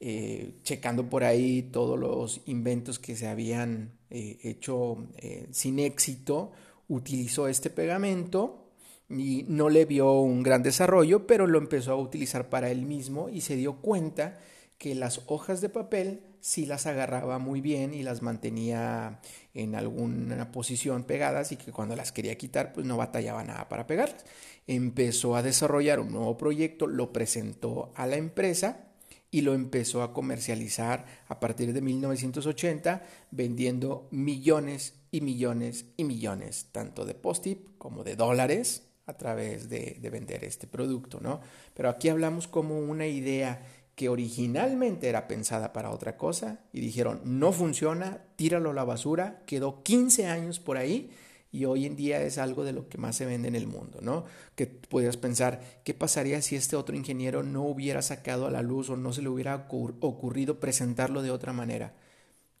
eh, 0.00 0.54
checando 0.62 1.08
por 1.08 1.24
ahí 1.24 1.62
todos 1.62 1.98
los 1.98 2.40
inventos 2.46 2.98
que 2.98 3.16
se 3.16 3.26
habían 3.26 3.92
hecho 4.10 5.08
sin 5.50 5.80
éxito, 5.80 6.52
utilizó 6.88 7.48
este 7.48 7.68
pegamento 7.68 8.68
y 9.10 9.44
no 9.48 9.68
le 9.68 9.86
vio 9.86 10.20
un 10.20 10.44
gran 10.44 10.62
desarrollo, 10.62 11.26
pero 11.26 11.48
lo 11.48 11.58
empezó 11.58 11.92
a 11.92 11.96
utilizar 11.96 12.48
para 12.48 12.70
él 12.70 12.82
mismo 12.82 13.28
y 13.28 13.40
se 13.40 13.56
dio 13.56 13.76
cuenta 13.80 14.38
que 14.78 14.94
las 14.94 15.22
hojas 15.26 15.60
de 15.60 15.68
papel 15.68 16.20
sí 16.44 16.66
las 16.66 16.84
agarraba 16.84 17.38
muy 17.38 17.62
bien 17.62 17.94
y 17.94 18.02
las 18.02 18.20
mantenía 18.20 19.18
en 19.54 19.74
alguna 19.74 20.52
posición 20.52 21.04
pegadas 21.04 21.52
y 21.52 21.56
que 21.56 21.72
cuando 21.72 21.96
las 21.96 22.12
quería 22.12 22.36
quitar 22.36 22.74
pues 22.74 22.84
no 22.86 22.98
batallaba 22.98 23.42
nada 23.44 23.66
para 23.66 23.86
pegarlas. 23.86 24.26
Empezó 24.66 25.36
a 25.36 25.42
desarrollar 25.42 26.00
un 26.00 26.12
nuevo 26.12 26.36
proyecto, 26.36 26.86
lo 26.86 27.14
presentó 27.14 27.94
a 27.96 28.06
la 28.06 28.16
empresa 28.16 28.88
y 29.30 29.40
lo 29.40 29.54
empezó 29.54 30.02
a 30.02 30.12
comercializar 30.12 31.06
a 31.28 31.40
partir 31.40 31.72
de 31.72 31.80
1980 31.80 33.02
vendiendo 33.30 34.06
millones 34.10 34.96
y 35.10 35.22
millones 35.22 35.86
y 35.96 36.04
millones 36.04 36.66
tanto 36.72 37.06
de 37.06 37.14
post-it 37.14 37.78
como 37.78 38.04
de 38.04 38.16
dólares 38.16 38.82
a 39.06 39.16
través 39.16 39.70
de, 39.70 39.96
de 39.98 40.10
vender 40.10 40.44
este 40.44 40.66
producto, 40.66 41.20
¿no? 41.20 41.40
Pero 41.72 41.88
aquí 41.88 42.10
hablamos 42.10 42.48
como 42.48 42.78
una 42.78 43.06
idea 43.06 43.62
que 43.94 44.08
originalmente 44.08 45.08
era 45.08 45.28
pensada 45.28 45.72
para 45.72 45.90
otra 45.90 46.16
cosa 46.16 46.60
y 46.72 46.80
dijeron, 46.80 47.20
no 47.24 47.52
funciona, 47.52 48.22
tíralo 48.36 48.70
a 48.70 48.74
la 48.74 48.84
basura, 48.84 49.42
quedó 49.46 49.82
15 49.82 50.26
años 50.26 50.58
por 50.58 50.76
ahí 50.76 51.10
y 51.52 51.66
hoy 51.66 51.86
en 51.86 51.94
día 51.94 52.20
es 52.22 52.38
algo 52.38 52.64
de 52.64 52.72
lo 52.72 52.88
que 52.88 52.98
más 52.98 53.14
se 53.14 53.26
vende 53.26 53.46
en 53.46 53.54
el 53.54 53.68
mundo, 53.68 54.00
¿no? 54.02 54.24
Que 54.56 54.66
podrías 54.66 55.16
pensar, 55.16 55.60
¿qué 55.84 55.94
pasaría 55.94 56.42
si 56.42 56.56
este 56.56 56.74
otro 56.74 56.96
ingeniero 56.96 57.44
no 57.44 57.62
hubiera 57.62 58.02
sacado 58.02 58.48
a 58.48 58.50
la 58.50 58.62
luz 58.62 58.90
o 58.90 58.96
no 58.96 59.12
se 59.12 59.22
le 59.22 59.28
hubiera 59.28 59.68
ocurrido 59.68 60.58
presentarlo 60.58 61.22
de 61.22 61.30
otra 61.30 61.52
manera? 61.52 61.94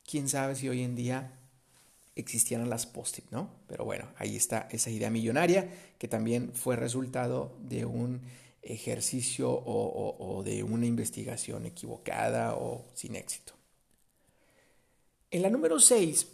¿Quién 0.08 0.28
sabe 0.28 0.54
si 0.54 0.68
hoy 0.68 0.82
en 0.82 0.94
día 0.94 1.32
existieran 2.14 2.70
las 2.70 2.86
post-it, 2.86 3.24
¿no? 3.32 3.50
Pero 3.66 3.84
bueno, 3.84 4.06
ahí 4.16 4.36
está 4.36 4.68
esa 4.70 4.90
idea 4.90 5.10
millonaria 5.10 5.68
que 5.98 6.06
también 6.06 6.52
fue 6.54 6.76
resultado 6.76 7.56
de 7.60 7.84
un 7.86 8.20
ejercicio 8.64 9.50
o, 9.50 10.42
de 10.44 10.62
una 10.62 10.86
investigación 10.86 11.66
equivocada 11.66 12.54
o 12.54 12.86
sin 12.94 13.16
éxito. 13.16 13.52
En 15.30 15.42
la 15.42 15.50
número 15.50 15.78
6 15.78 16.26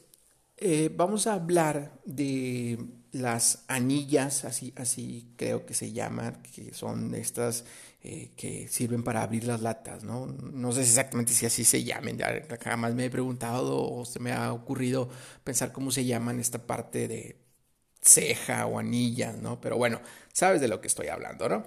eh, 0.58 0.90
vamos 0.94 1.26
a 1.26 1.34
hablar 1.34 1.92
de 2.04 2.78
las 3.12 3.64
anillas, 3.66 4.44
así, 4.44 4.72
así 4.76 5.32
creo 5.36 5.64
que 5.66 5.74
se 5.74 5.92
llaman, 5.92 6.42
que 6.54 6.74
son 6.74 7.14
estas 7.14 7.64
eh, 8.02 8.30
que 8.36 8.68
sirven 8.68 9.02
para 9.02 9.22
abrir 9.22 9.44
las 9.44 9.62
latas, 9.62 10.04
¿no? 10.04 10.26
No 10.26 10.72
sé 10.72 10.82
exactamente 10.82 11.32
si 11.32 11.46
así 11.46 11.64
se 11.64 11.82
llamen, 11.82 12.18
jamás 12.62 12.94
me 12.94 13.06
he 13.06 13.10
preguntado 13.10 13.90
o 13.90 14.04
se 14.04 14.20
me 14.20 14.32
ha 14.32 14.52
ocurrido 14.52 15.08
pensar 15.44 15.72
cómo 15.72 15.90
se 15.90 16.04
llaman 16.04 16.38
esta 16.40 16.66
parte 16.66 17.08
de, 17.08 17.36
ceja 18.02 18.66
o 18.66 18.78
anilla, 18.78 19.32
¿no? 19.32 19.60
Pero 19.60 19.76
bueno, 19.76 20.00
sabes 20.32 20.60
de 20.60 20.68
lo 20.68 20.80
que 20.80 20.88
estoy 20.88 21.08
hablando, 21.08 21.48
¿no? 21.48 21.66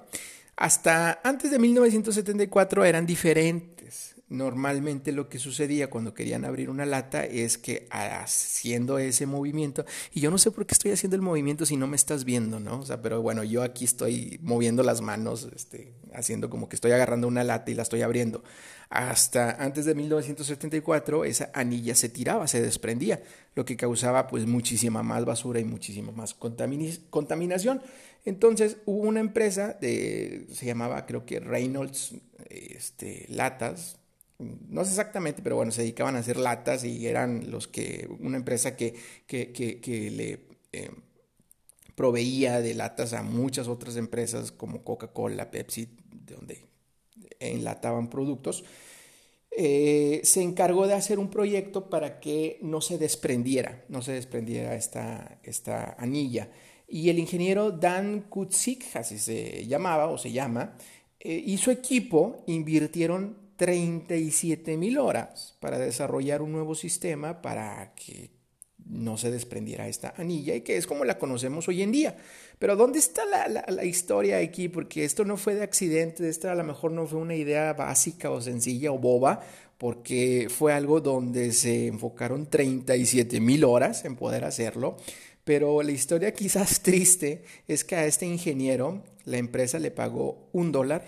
Hasta 0.56 1.20
antes 1.24 1.52
de 1.52 1.60
1974 1.60 2.86
eran 2.86 3.06
diferentes. 3.06 4.16
Normalmente 4.30 5.12
lo 5.12 5.30
que 5.30 5.38
sucedía 5.38 5.90
cuando 5.90 6.14
querían 6.14 6.44
abrir 6.44 6.70
una 6.70 6.86
lata 6.88 7.24
es 7.24 7.60
que 7.60 7.88
haciendo 7.92 8.98
ese 8.98 9.28
movimiento, 9.28 9.86
y 10.12 10.22
yo 10.22 10.32
no 10.32 10.40
sé 10.40 10.50
por 10.50 10.66
qué 10.66 10.74
estoy 10.74 10.92
haciendo 10.92 11.16
el 11.16 11.22
movimiento 11.22 11.68
si 11.68 11.78
no 11.78 11.86
me 11.86 11.96
estás 11.96 12.24
viendo, 12.24 12.60
¿no? 12.60 12.80
O 12.80 12.86
sea, 12.86 13.02
pero 13.02 13.22
bueno, 13.22 13.44
yo 13.44 13.62
aquí 13.62 13.86
estoy 13.86 14.40
moviendo 14.42 14.82
las 14.82 15.02
manos, 15.02 15.48
este, 15.56 15.94
haciendo 16.14 16.50
como 16.50 16.68
que 16.68 16.76
estoy 16.76 16.92
agarrando 16.94 17.28
una 17.28 17.44
lata 17.44 17.70
y 17.70 17.76
la 17.76 17.84
estoy 17.84 18.02
abriendo. 18.02 18.44
Hasta 18.94 19.52
antes 19.54 19.86
de 19.86 19.96
1974 19.96 21.26
esa 21.26 21.50
anilla 21.56 21.96
se 21.96 22.10
tiraba, 22.10 22.46
se 22.46 22.62
desprendía, 22.62 23.24
lo 23.56 23.66
que 23.66 23.76
causaba 23.76 24.28
pues 24.28 24.46
muchísima 24.46 25.02
más 25.02 25.26
basura 25.26 25.60
y 25.60 25.64
muchísima 25.64 26.12
más 26.12 26.36
contaminación. 26.36 27.82
Entonces 28.24 28.78
hubo 28.86 29.02
una 29.02 29.20
empresa 29.20 29.76
de, 29.82 30.46
se 30.54 30.68
llamaba 30.68 31.08
creo 31.08 31.26
que 31.26 31.40
Reynolds 31.40 32.14
este, 32.52 33.26
Latas, 33.30 33.98
no 34.38 34.86
sé 34.86 34.92
exactamente, 34.92 35.42
pero 35.42 35.56
bueno, 35.56 35.72
se 35.72 35.82
dedicaban 35.82 36.16
a 36.16 36.20
hacer 36.20 36.38
latas 36.38 36.84
y 36.84 37.08
eran 37.08 37.50
los 37.50 37.68
que, 37.68 38.08
una 38.20 38.38
empresa 38.38 38.76
que, 38.76 38.94
que, 39.26 40.12
le 40.12 40.46
eh, 40.72 40.92
proveía 41.96 42.62
de 42.62 42.76
latas 42.76 43.14
a 43.14 43.24
muchas 43.24 43.68
otras 43.68 43.96
empresas 43.96 44.52
como 44.52 44.84
Coca-Cola, 44.84 45.50
Pepsi, 45.50 45.90
de 46.12 46.36
donde 46.36 46.73
enlataban 47.52 48.10
productos. 48.10 48.64
Eh, 49.56 50.22
se 50.24 50.42
encargó 50.42 50.88
de 50.88 50.96
hacer 50.96 51.20
un 51.20 51.30
proyecto 51.30 51.90
para 51.90 52.20
que 52.20 52.58
no 52.62 52.82
se 52.82 52.98
desprendiera, 52.98 53.86
no 53.88 54.02
se 54.02 54.14
desprendiera 54.14 54.76
esta, 54.76 55.40
esta 55.44 55.96
anilla. 56.00 56.50
Y 56.88 57.10
el 57.10 57.20
ingeniero 57.20 57.72
Dan 57.72 58.22
Kutzik, 58.30 58.96
así 58.96 59.20
se 59.20 59.66
llamaba 59.68 60.08
o 60.08 60.18
se 60.18 60.32
llama, 60.32 60.76
eh, 61.20 61.42
y 61.46 61.58
su 61.58 61.72
equipo 61.72 62.44
invirtieron 62.48 63.38
37 63.56 64.76
mil 64.78 64.98
horas 64.98 65.56
para 65.60 65.78
desarrollar 65.78 66.42
un 66.42 66.52
nuevo 66.52 66.76
sistema 66.76 67.42
para 67.42 67.94
que 67.96 68.32
no 68.86 69.18
se 69.18 69.32
desprendiera 69.32 69.88
esta 69.88 70.14
anilla 70.18 70.56
y 70.56 70.62
que 70.62 70.78
es 70.78 70.88
como 70.88 71.06
la 71.06 71.18
conocemos 71.18 71.68
hoy 71.68 71.82
en 71.82 71.92
día. 71.92 72.18
Pero 72.60 72.76
¿dónde 72.76 73.00
está 73.00 73.26
la, 73.26 73.66
la, 73.68 73.86
historia 73.86 74.38
aquí? 74.38 74.70
Porque 74.70 75.04
esto 75.06 75.26
no 75.26 75.38
fue 75.38 75.56
de 75.56 75.64
accidente, 75.64 76.28
esto 76.30 76.50
a 76.50 76.56
lo 76.56 76.64
mejor 76.64 76.92
no 76.92 77.06
fue 77.08 77.20
una 77.20 77.36
idea 77.36 77.74
básica 77.74 78.30
o 78.30 78.42
sencilla 78.42 78.92
o 78.92 78.98
boba, 78.98 79.42
porque 79.78 80.48
fue 80.50 80.74
algo 80.74 81.02
donde 81.02 81.52
se 81.52 81.88
enfocaron 81.88 82.50
37 82.50 83.40
mil 83.40 83.64
horas 83.64 84.06
en 84.06 84.16
poder 84.16 84.46
hacerlo. 84.46 84.98
Pero 85.44 85.82
la 85.84 85.92
historia 85.92 86.34
quizás 86.34 86.80
triste 86.84 87.44
es 87.68 87.84
que 87.84 87.96
a 87.96 88.06
este 88.06 88.26
ingeniero 88.26 89.04
la 89.26 89.38
empresa 89.38 89.80
le 89.80 89.92
pagó 89.92 90.50
un 90.54 90.72
dólar 90.72 91.04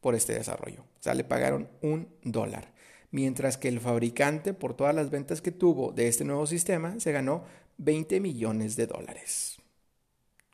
por 0.00 0.14
este 0.14 0.34
desarrollo. 0.34 0.82
O 0.82 1.02
sea, 1.02 1.14
le 1.14 1.24
pagaron 1.24 1.68
un 1.80 2.08
dólar. 2.22 2.71
Mientras 3.12 3.56
que 3.56 3.68
el 3.68 3.78
fabricante, 3.78 4.54
por 4.54 4.74
todas 4.74 4.94
las 4.94 5.10
ventas 5.10 5.40
que 5.40 5.52
tuvo 5.52 5.92
de 5.92 6.08
este 6.08 6.24
nuevo 6.24 6.46
sistema, 6.46 6.98
se 6.98 7.12
ganó 7.12 7.44
20 7.78 8.18
millones 8.18 8.74
de 8.74 8.86
dólares. 8.86 9.58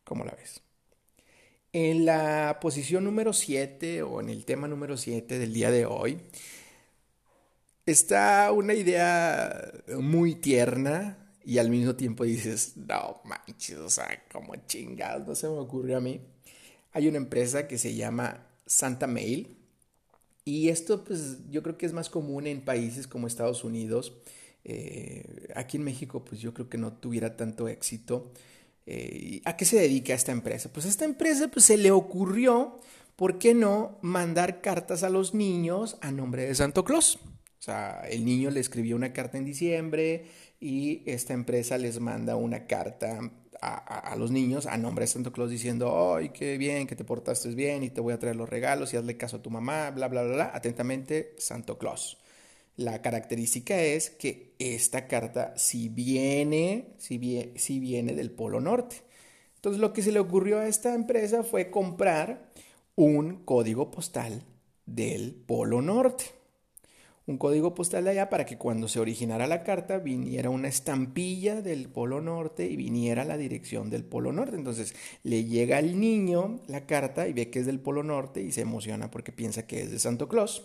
¿Cómo 0.04 0.24
la 0.24 0.32
ves? 0.32 0.60
En 1.72 2.04
la 2.04 2.58
posición 2.60 3.04
número 3.04 3.32
7 3.32 4.02
o 4.02 4.20
en 4.20 4.28
el 4.28 4.44
tema 4.44 4.68
número 4.68 4.96
7 4.96 5.38
del 5.38 5.52
día 5.52 5.70
de 5.70 5.86
hoy 5.86 6.20
está 7.86 8.52
una 8.52 8.74
idea 8.74 9.72
muy 9.98 10.34
tierna 10.34 11.32
y 11.44 11.58
al 11.58 11.70
mismo 11.70 11.94
tiempo 11.94 12.24
dices, 12.24 12.76
no 12.76 13.22
manches, 13.24 13.78
o 13.78 13.88
sea, 13.88 14.24
como 14.30 14.54
chingados, 14.66 15.26
no 15.26 15.34
se 15.34 15.48
me 15.48 15.58
ocurrió 15.58 15.96
a 15.96 16.00
mí. 16.00 16.20
Hay 16.92 17.08
una 17.08 17.16
empresa 17.16 17.66
que 17.66 17.78
se 17.78 17.94
llama 17.94 18.46
Santa 18.66 19.06
Mail. 19.06 19.56
Y 20.48 20.70
esto, 20.70 21.04
pues, 21.04 21.50
yo 21.50 21.62
creo 21.62 21.76
que 21.76 21.84
es 21.84 21.92
más 21.92 22.08
común 22.08 22.46
en 22.46 22.62
países 22.62 23.06
como 23.06 23.26
Estados 23.26 23.64
Unidos. 23.64 24.14
Eh, 24.64 25.46
aquí 25.54 25.76
en 25.76 25.84
México, 25.84 26.24
pues 26.24 26.40
yo 26.40 26.54
creo 26.54 26.70
que 26.70 26.78
no 26.78 26.94
tuviera 26.94 27.36
tanto 27.36 27.68
éxito. 27.68 28.32
Eh, 28.86 29.42
¿A 29.44 29.58
qué 29.58 29.66
se 29.66 29.78
dedica 29.78 30.14
esta 30.14 30.32
empresa? 30.32 30.72
Pues 30.72 30.86
a 30.86 30.88
esta 30.88 31.04
empresa 31.04 31.48
pues, 31.48 31.66
se 31.66 31.76
le 31.76 31.90
ocurrió, 31.90 32.80
¿por 33.14 33.38
qué 33.38 33.52
no 33.52 33.98
mandar 34.00 34.62
cartas 34.62 35.02
a 35.02 35.10
los 35.10 35.34
niños 35.34 35.98
a 36.00 36.12
nombre 36.12 36.46
de 36.46 36.54
Santo 36.54 36.82
Claus? 36.82 37.16
O 37.16 37.62
sea, 37.62 38.00
el 38.08 38.24
niño 38.24 38.50
le 38.50 38.60
escribió 38.60 38.96
una 38.96 39.12
carta 39.12 39.36
en 39.36 39.44
diciembre 39.44 40.24
y 40.60 41.02
esta 41.04 41.34
empresa 41.34 41.76
les 41.76 42.00
manda 42.00 42.36
una 42.36 42.66
carta 42.66 43.20
a, 43.60 44.14
los 44.16 44.30
niños 44.30 44.66
a 44.66 44.76
nombre 44.76 45.04
de 45.04 45.08
Santo 45.08 45.32
Claus 45.32 45.50
diciendo, 45.50 46.14
¡ay, 46.16 46.30
qué 46.30 46.58
bien, 46.58 46.86
que 46.86 46.96
te 46.96 47.04
portaste 47.04 47.48
bien 47.50 47.82
y 47.82 47.90
te 47.90 48.00
voy 48.00 48.12
a 48.12 48.18
traer 48.18 48.36
los 48.36 48.48
regalos 48.48 48.92
y 48.92 48.96
hazle 48.96 49.16
caso 49.16 49.36
a 49.36 49.42
tu 49.42 49.50
mamá, 49.50 49.90
bla, 49.90 50.08
bla, 50.08 50.22
bla, 50.22 50.34
bla. 50.34 50.50
Atentamente, 50.54 51.34
Santo 51.38 51.78
Claus. 51.78 52.18
La 52.76 53.02
característica 53.02 53.80
es 53.80 54.10
que 54.10 54.54
esta 54.58 55.06
carta 55.08 55.54
si 55.56 55.88
viene, 55.88 56.94
si 56.98 57.18
viene 57.18 58.14
del 58.14 58.30
Polo 58.30 58.60
Norte. 58.60 58.96
Entonces 59.56 59.80
lo 59.80 59.92
que 59.92 60.02
se 60.02 60.12
le 60.12 60.20
ocurrió 60.20 60.60
a 60.60 60.68
esta 60.68 60.94
empresa 60.94 61.42
fue 61.42 61.70
comprar 61.70 62.52
un 62.94 63.44
código 63.44 63.90
postal 63.90 64.44
del 64.86 65.34
Polo 65.34 65.82
Norte 65.82 66.26
un 67.28 67.36
código 67.36 67.74
postal 67.74 68.04
de 68.04 68.10
allá 68.10 68.30
para 68.30 68.46
que 68.46 68.56
cuando 68.56 68.88
se 68.88 69.00
originara 69.00 69.46
la 69.46 69.62
carta 69.62 69.98
viniera 69.98 70.48
una 70.48 70.68
estampilla 70.68 71.60
del 71.60 71.88
Polo 71.88 72.22
Norte 72.22 72.66
y 72.66 72.74
viniera 72.74 73.24
la 73.24 73.36
dirección 73.36 73.90
del 73.90 74.02
Polo 74.02 74.32
Norte. 74.32 74.56
Entonces 74.56 74.94
le 75.22 75.44
llega 75.44 75.76
al 75.76 76.00
niño 76.00 76.60
la 76.68 76.86
carta 76.86 77.28
y 77.28 77.34
ve 77.34 77.50
que 77.50 77.60
es 77.60 77.66
del 77.66 77.80
Polo 77.80 78.02
Norte 78.02 78.40
y 78.40 78.50
se 78.50 78.62
emociona 78.62 79.10
porque 79.10 79.30
piensa 79.30 79.66
que 79.66 79.82
es 79.82 79.90
de 79.90 79.98
Santo 79.98 80.26
Claus. 80.26 80.64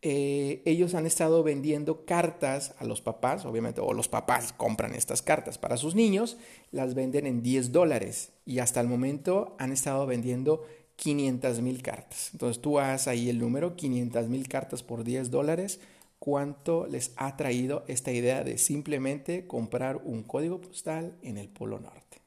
Eh, 0.00 0.62
ellos 0.64 0.94
han 0.94 1.06
estado 1.06 1.42
vendiendo 1.42 2.04
cartas 2.04 2.74
a 2.78 2.84
los 2.84 3.00
papás, 3.00 3.44
obviamente, 3.46 3.80
o 3.80 3.94
los 3.94 4.08
papás 4.08 4.52
compran 4.52 4.94
estas 4.94 5.22
cartas 5.22 5.58
para 5.58 5.76
sus 5.76 5.96
niños, 5.96 6.36
las 6.70 6.94
venden 6.94 7.26
en 7.26 7.42
10 7.42 7.72
dólares 7.72 8.30
y 8.46 8.60
hasta 8.60 8.80
el 8.80 8.86
momento 8.86 9.56
han 9.58 9.72
estado 9.72 10.06
vendiendo 10.06 10.64
500 10.98 11.60
mil 11.60 11.80
cartas. 11.80 12.30
Entonces 12.32 12.60
tú 12.60 12.80
haz 12.80 13.06
ahí 13.06 13.30
el 13.30 13.38
número, 13.38 13.76
500 13.76 14.28
mil 14.28 14.48
cartas 14.48 14.82
por 14.82 15.04
10 15.04 15.30
dólares. 15.30 15.80
¿Cuánto 16.18 16.88
les 16.88 17.12
ha 17.16 17.36
traído 17.36 17.84
esta 17.86 18.10
idea 18.10 18.42
de 18.42 18.58
simplemente 18.58 19.46
comprar 19.46 20.02
un 20.04 20.24
código 20.24 20.60
postal 20.60 21.16
en 21.22 21.38
el 21.38 21.48
Polo 21.48 21.78
Norte? 21.78 22.18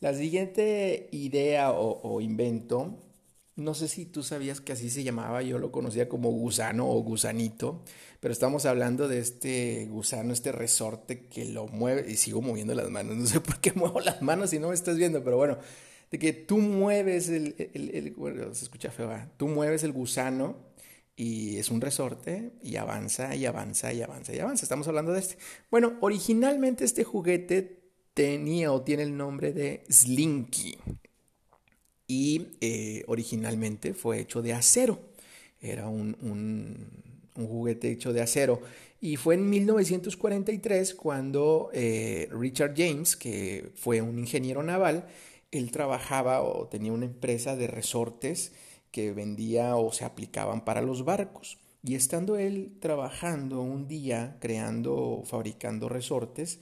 La 0.00 0.12
siguiente 0.12 1.08
idea 1.10 1.72
o, 1.72 2.20
invento, 2.20 2.98
no 3.56 3.72
sé 3.72 3.88
si 3.88 4.04
tú 4.04 4.22
sabías 4.22 4.60
que 4.60 4.74
así 4.74 4.90
se 4.90 5.02
llamaba, 5.02 5.40
yo 5.40 5.58
lo 5.58 5.72
conocía 5.72 6.06
como 6.06 6.30
gusano 6.32 6.86
o 6.90 7.00
gusanito, 7.02 7.82
pero 8.20 8.32
estamos 8.32 8.66
hablando 8.66 9.08
de 9.08 9.20
este 9.20 9.86
gusano, 9.86 10.34
este 10.34 10.52
resorte 10.52 11.28
que 11.28 11.46
lo 11.46 11.66
mueve, 11.68 12.10
y 12.10 12.16
sigo 12.16 12.42
moviendo 12.42 12.74
las 12.74 12.90
manos, 12.90 13.16
no 13.16 13.26
sé 13.26 13.40
por 13.40 13.58
qué 13.58 13.72
muevo 13.72 14.00
las 14.00 14.20
manos 14.20 14.50
si 14.50 14.58
no 14.58 14.68
me 14.68 14.74
estás 14.74 14.98
viendo, 14.98 15.24
pero 15.24 15.38
bueno, 15.38 15.56
de 16.10 16.18
que 16.18 16.32
tú 16.32 16.58
mueves 16.58 17.28
el, 17.28 18.14
bueno, 18.16 18.54
se 18.54 18.64
escucha 18.64 18.90
feo, 18.90 19.10
tú 19.36 19.48
mueves 19.48 19.82
el 19.82 19.92
gusano 19.92 20.56
y 21.16 21.56
es 21.56 21.70
un 21.70 21.80
resorte 21.80 22.52
y 22.62 22.76
avanza 22.76 23.34
y 23.34 23.46
avanza 23.46 23.92
y 23.92 24.02
avanza 24.02 24.34
y 24.34 24.38
avanza. 24.38 24.64
Estamos 24.64 24.86
hablando 24.86 25.12
de 25.12 25.20
este. 25.20 25.38
Bueno, 25.70 25.94
originalmente 26.00 26.84
este 26.84 27.04
juguete 27.04 27.80
tenía 28.14 28.72
o 28.72 28.82
tiene 28.82 29.02
el 29.02 29.16
nombre 29.16 29.52
de 29.52 29.84
Slinky 29.90 30.78
y 32.06 32.48
eh, 32.60 33.04
originalmente 33.08 33.94
fue 33.94 34.20
hecho 34.20 34.42
de 34.42 34.52
acero. 34.52 35.00
Era 35.60 35.88
un, 35.88 36.16
un, 36.20 37.46
juguete 37.46 37.90
hecho 37.90 38.12
de 38.12 38.20
acero. 38.20 38.60
Y 39.00 39.16
fue 39.16 39.34
en 39.34 39.48
1943 39.48 40.94
cuando 40.94 41.70
eh, 41.72 42.28
Richard 42.30 42.74
James, 42.76 43.16
que 43.16 43.70
fue 43.74 44.00
un 44.00 44.18
ingeniero 44.18 44.62
naval, 44.62 45.06
él 45.50 45.70
trabajaba 45.70 46.42
o 46.42 46.68
tenía 46.68 46.92
una 46.92 47.06
empresa 47.06 47.56
de 47.56 47.66
resortes 47.66 48.52
que 48.90 49.12
vendía 49.12 49.76
o 49.76 49.92
se 49.92 50.04
aplicaban 50.04 50.64
para 50.64 50.82
los 50.82 51.04
barcos. 51.04 51.58
Y 51.82 51.94
estando 51.94 52.36
él 52.36 52.78
trabajando 52.80 53.60
un 53.60 53.86
día 53.86 54.38
creando, 54.40 55.22
fabricando 55.24 55.88
resortes, 55.88 56.60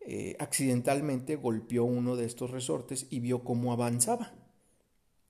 eh, 0.00 0.36
accidentalmente 0.38 1.36
golpeó 1.36 1.84
uno 1.84 2.16
de 2.16 2.26
estos 2.26 2.50
resortes 2.50 3.06
y 3.10 3.20
vio 3.20 3.42
cómo 3.42 3.72
avanzaba. 3.72 4.32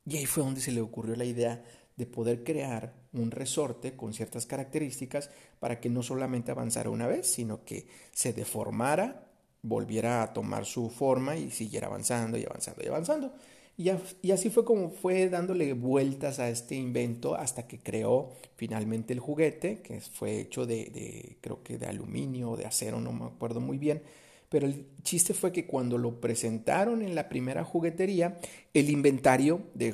Y 0.04 0.16
ahí 0.16 0.26
fue 0.26 0.42
donde 0.42 0.60
se 0.60 0.72
le 0.72 0.80
ocurrió 0.80 1.16
la 1.16 1.24
idea 1.24 1.64
de 1.96 2.06
poder 2.06 2.44
crear 2.44 2.94
un 3.12 3.30
resorte 3.30 3.96
con 3.96 4.14
ciertas 4.14 4.46
características 4.46 5.30
para 5.58 5.80
que 5.80 5.90
no 5.90 6.02
solamente 6.02 6.50
avanzara 6.50 6.90
una 6.90 7.06
vez, 7.06 7.30
sino 7.30 7.64
que 7.64 7.86
se 8.12 8.32
deformara 8.32 9.29
volviera 9.62 10.22
a 10.22 10.32
tomar 10.32 10.64
su 10.64 10.90
forma 10.90 11.36
y 11.36 11.50
siguiera 11.50 11.86
avanzando 11.86 12.38
y 12.38 12.44
avanzando 12.44 12.82
y 12.82 12.88
avanzando. 12.88 13.32
Y, 13.80 14.30
así 14.30 14.50
fue 14.50 14.62
como 14.66 14.90
fue 14.90 15.30
dándole 15.30 15.72
vueltas 15.72 16.38
a 16.38 16.50
este 16.50 16.74
invento 16.74 17.34
hasta 17.34 17.66
que 17.66 17.78
creó 17.78 18.28
finalmente 18.56 19.14
el 19.14 19.20
juguete, 19.20 19.80
que 19.80 20.02
fue 20.02 20.38
hecho 20.38 20.66
de, 20.66 21.38
creo 21.40 21.62
que 21.62 21.78
de 21.78 21.86
aluminio 21.86 22.50
o 22.50 22.56
de 22.58 22.66
acero, 22.66 23.00
no 23.00 23.10
me 23.12 23.24
acuerdo 23.24 23.60
muy 23.60 23.78
bien, 23.78 24.02
Pero 24.50 24.66
el 24.66 24.84
chiste 25.02 25.32
fue 25.32 25.50
que 25.50 25.66
cuando 25.66 25.96
lo 25.96 26.20
presentaron 26.20 27.00
en 27.00 27.14
la 27.14 27.30
primera 27.30 27.64
juguetería, 27.64 28.38
el 28.74 28.90
inventario 28.90 29.62
de, 29.72 29.92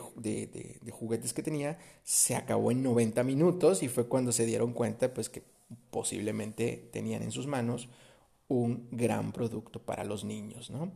juguetes 0.91 1.33
que 1.33 1.45
tenía 1.45 1.79
se 2.03 2.35
acabó 2.35 2.73
en 2.73 2.83
90 2.83 3.23
minutos 3.23 3.85
y 3.85 3.89
fue 3.89 4.09
cuando 4.09 4.33
se 4.33 4.47
dieron 4.47 4.73
cuenta 4.73 5.15
pues 5.15 5.29
que 5.29 5.43
posiblemente 5.93 6.89
tenían 6.91 7.23
en 7.23 7.31
sus 7.31 7.47
manos 7.47 7.89
un 8.49 8.89
gran 8.91 9.33
producto 9.33 9.81
para 9.81 10.05
los 10.05 10.25
niños, 10.25 10.71
¿no? 10.71 10.93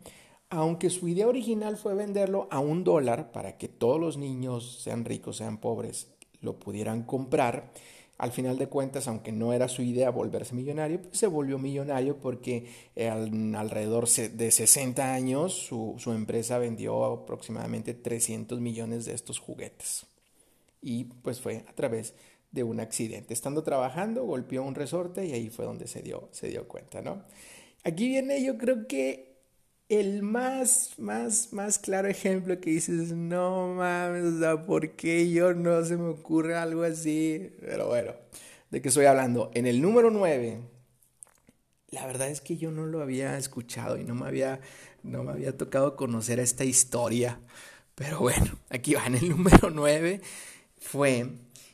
Aunque 0.48 0.90
su 0.90 1.06
idea 1.06 1.28
original 1.28 1.76
fue 1.76 1.94
venderlo 1.94 2.48
a 2.50 2.58
un 2.58 2.82
dólar 2.82 3.30
para 3.30 3.56
que 3.56 3.68
todos 3.68 4.00
los 4.00 4.16
niños, 4.16 4.80
sean 4.82 5.04
ricos, 5.04 5.36
sean 5.36 5.58
pobres, 5.58 6.08
lo 6.40 6.58
pudieran 6.58 7.04
comprar, 7.04 7.72
al 8.20 8.32
final 8.32 8.58
de 8.58 8.68
cuentas, 8.68 9.08
aunque 9.08 9.32
no 9.32 9.54
era 9.54 9.66
su 9.66 9.80
idea 9.80 10.10
volverse 10.10 10.54
millonario, 10.54 11.00
pues 11.00 11.16
se 11.16 11.26
volvió 11.26 11.58
millonario 11.58 12.18
porque 12.18 12.66
eh, 12.94 13.08
alrededor 13.08 14.06
de 14.06 14.50
60 14.50 15.14
años 15.14 15.54
su, 15.54 15.94
su, 15.96 16.12
empresa 16.12 16.58
vendió 16.58 17.02
aproximadamente 17.06 17.94
300 17.94 18.60
millones 18.60 19.06
de 19.06 19.14
estos 19.14 19.38
juguetes. 19.38 20.04
Y 20.82 21.04
pues 21.04 21.40
fue 21.40 21.64
a 21.66 21.72
través 21.72 22.12
de 22.12 22.16
un 22.58 22.80
accidente. 22.80 23.32
Estando 23.32 23.62
trabajando, 23.62 24.24
golpeó 24.24 24.62
un 24.62 24.74
resorte 24.74 25.24
y 25.24 25.32
ahí 25.32 25.50
fue 25.50 25.64
donde 25.64 25.86
se 25.86 26.02
dio, 26.02 26.28
se 26.32 26.48
dio 26.48 26.66
cuenta, 26.68 27.00
¿no? 27.00 27.24
Aquí 27.84 28.08
viene 28.08 28.42
yo 28.42 28.58
creo 28.58 28.86
que 28.86 29.30
el 29.88 30.22
más, 30.22 30.98
más, 30.98 31.52
más 31.52 31.78
claro 31.78 32.08
ejemplo 32.08 32.60
que 32.60 32.70
dices, 32.70 33.12
no 33.12 33.74
mames, 33.74 34.34
¿por 34.66 34.90
qué 34.92 35.30
yo 35.30 35.54
no 35.54 35.84
se 35.84 35.96
me 35.96 36.08
ocurre 36.08 36.56
algo 36.56 36.82
así? 36.82 37.52
Pero 37.60 37.88
bueno, 37.88 38.12
¿de 38.70 38.82
qué 38.82 38.88
estoy 38.88 39.06
hablando? 39.06 39.50
En 39.54 39.66
el 39.66 39.80
número 39.80 40.10
9, 40.10 40.60
la 41.90 42.06
verdad 42.06 42.28
es 42.28 42.40
que 42.40 42.56
yo 42.56 42.70
no 42.70 42.86
lo 42.86 43.02
había 43.02 43.36
escuchado 43.36 43.98
y 43.98 44.04
no 44.04 44.14
me 44.14 44.26
había, 44.26 44.60
no 45.02 45.24
me 45.24 45.32
había 45.32 45.56
tocado 45.56 45.96
conocer 45.96 46.38
esta 46.38 46.64
historia. 46.64 47.40
Pero 47.94 48.20
bueno, 48.20 48.58
aquí 48.68 48.94
va, 48.94 49.06
en 49.06 49.16
el 49.16 49.28
número 49.28 49.70
9 49.70 50.20
fue 50.78 51.26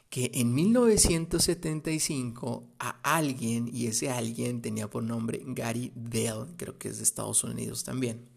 que 0.09 0.31
en 0.35 0.55
1975 0.55 2.69
a 2.79 3.01
alguien, 3.03 3.69
y 3.73 3.87
ese 3.87 4.11
alguien 4.11 4.63
tenía 4.63 4.89
por 4.89 5.03
nombre 5.03 5.43
Gary 5.47 5.93
Dell, 5.95 6.47
creo 6.57 6.79
que 6.79 6.89
es 6.89 6.99
de 6.99 7.05
Estados 7.05 7.43
Unidos 7.45 7.85
también, 7.85 8.29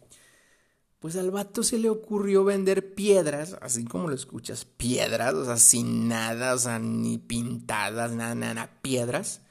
pues 0.99 1.15
al 1.15 1.31
vato 1.31 1.63
se 1.63 1.79
le 1.79 1.89
ocurrió 1.89 2.43
vender 2.43 2.93
piedras, 2.93 3.55
así 3.61 3.85
como 3.85 4.09
lo 4.09 4.15
escuchas, 4.15 4.65
piedras, 4.65 5.33
o 5.33 5.45
sea, 5.45 5.57
sin 5.57 6.09
nada, 6.09 6.53
o 6.53 6.57
sea, 6.57 6.79
ni 6.79 7.17
pintadas, 7.17 8.11
nada, 8.11 8.35
nada, 8.35 8.79
piedras, 8.81 9.41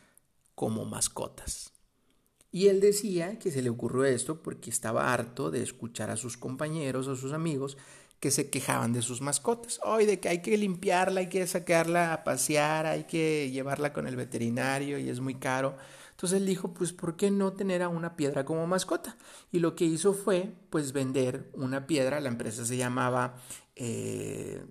como 0.54 0.84
mascotas. 0.84 1.72
Y 2.50 2.66
él 2.66 2.80
decía 2.80 3.38
que 3.38 3.50
se 3.50 3.62
le 3.62 3.70
ocurrió 3.70 4.04
esto 4.04 4.42
porque 4.42 4.70
estaba 4.70 5.12
harto 5.12 5.50
de 5.50 5.62
escuchar 5.62 6.10
a 6.10 6.16
sus 6.16 6.36
compañeros, 6.36 7.08
a 7.08 7.16
sus 7.16 7.32
amigos, 7.32 7.78
que 8.20 8.30
se 8.30 8.50
quejaban 8.50 8.92
de 8.92 9.02
sus 9.02 9.20
mascotas. 9.20 9.80
Hoy 9.84 10.06
de 10.06 10.20
que 10.20 10.28
hay 10.28 10.42
que 10.42 10.56
limpiarla, 10.56 11.20
hay 11.20 11.28
que 11.28 11.46
sacarla 11.46 12.12
a 12.12 12.24
pasear, 12.24 12.86
hay 12.86 13.04
que 13.04 13.50
llevarla 13.50 13.92
con 13.92 14.06
el 14.06 14.16
veterinario 14.16 14.98
y 14.98 15.08
es 15.08 15.20
muy 15.20 15.34
caro. 15.34 15.76
Entonces 16.10 16.40
él 16.40 16.46
dijo, 16.46 16.74
pues, 16.74 16.92
¿por 16.92 17.16
qué 17.16 17.30
no 17.30 17.52
tener 17.52 17.82
a 17.82 17.88
una 17.88 18.16
piedra 18.16 18.44
como 18.44 18.66
mascota? 18.66 19.16
Y 19.52 19.60
lo 19.60 19.76
que 19.76 19.84
hizo 19.84 20.14
fue, 20.14 20.52
pues, 20.68 20.92
vender 20.92 21.48
una 21.54 21.86
piedra. 21.86 22.20
La 22.20 22.28
empresa 22.28 22.64
se 22.64 22.76
llamaba 22.76 23.36
eh, 23.76 24.64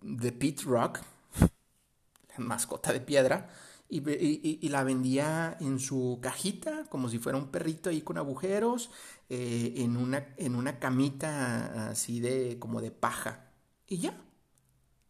The 0.00 0.30
Pit 0.30 0.62
Rock, 0.62 1.00
la 1.40 2.44
mascota 2.44 2.92
de 2.92 3.00
piedra 3.00 3.50
y, 3.96 4.68
la 4.68 4.82
vendía 4.82 5.56
en 5.60 5.78
su 5.78 6.18
cajita, 6.20 6.84
como 6.88 7.08
si 7.08 7.18
fuera 7.18 7.38
un 7.38 7.48
perrito 7.48 7.90
ahí 7.90 8.02
con 8.02 8.18
agujeros, 8.18 8.90
eh, 9.28 9.74
en, 9.76 9.96
una, 9.96 10.34
en 10.36 10.56
una 10.56 10.78
camita 10.78 11.90
así 11.90 12.18
de 12.20 12.58
como 12.58 12.80
de 12.80 12.90
paja. 12.90 13.50
Y 13.86 13.98
ya. 13.98 14.20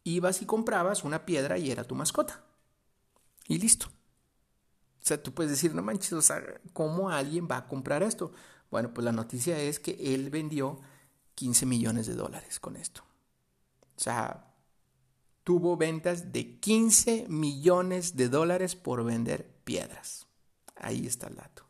Ibas 0.03 0.41
y 0.43 0.45
comprabas 0.45 1.03
una 1.03 1.25
piedra 1.25 1.57
y 1.57 1.71
era 1.71 1.83
tu 1.83 1.95
mascota. 1.95 2.43
Y 3.47 3.57
listo. 3.57 3.87
O 3.87 5.07
sea, 5.07 5.21
tú 5.21 5.33
puedes 5.33 5.51
decir, 5.51 5.73
no 5.73 5.81
manches, 5.81 6.13
o 6.13 6.21
sea, 6.21 6.43
¿cómo 6.73 7.09
alguien 7.09 7.47
va 7.49 7.57
a 7.57 7.67
comprar 7.67 8.03
esto? 8.03 8.31
Bueno, 8.69 8.93
pues 8.93 9.05
la 9.05 9.11
noticia 9.11 9.59
es 9.59 9.79
que 9.79 10.13
él 10.13 10.29
vendió 10.29 10.79
15 11.35 11.65
millones 11.65 12.07
de 12.07 12.15
dólares 12.15 12.59
con 12.59 12.75
esto. 12.75 13.03
O 13.95 13.99
sea, 13.99 14.54
tuvo 15.45 15.77
ventas 15.77 16.33
de 16.33 16.59
15 16.59 17.27
millones 17.29 18.17
de 18.17 18.27
dólares 18.27 18.75
por 18.75 19.05
vender 19.05 19.47
piedras. 19.63 20.25
Ahí 20.75 21.05
está 21.05 21.27
el 21.27 21.35
dato. 21.35 21.63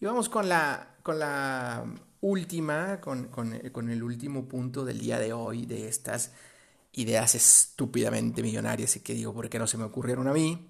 Y 0.00 0.06
vamos 0.06 0.28
con 0.28 0.48
la, 0.48 0.96
con 1.02 1.18
la 1.18 1.84
última, 2.22 3.00
con, 3.00 3.28
con 3.28 3.90
el 3.90 4.02
último 4.02 4.48
punto 4.48 4.84
del 4.84 4.98
día 4.98 5.18
de 5.18 5.32
hoy, 5.32 5.66
de 5.66 5.88
estas 5.88 6.32
ideas 6.94 7.34
estúpidamente 7.34 8.42
millonarias 8.42 8.96
y 8.96 9.00
que 9.00 9.14
digo, 9.14 9.34
¿por 9.34 9.50
qué 9.50 9.58
no 9.58 9.66
se 9.66 9.76
me 9.76 9.84
ocurrieron 9.84 10.26
a 10.26 10.32
mí? 10.32 10.68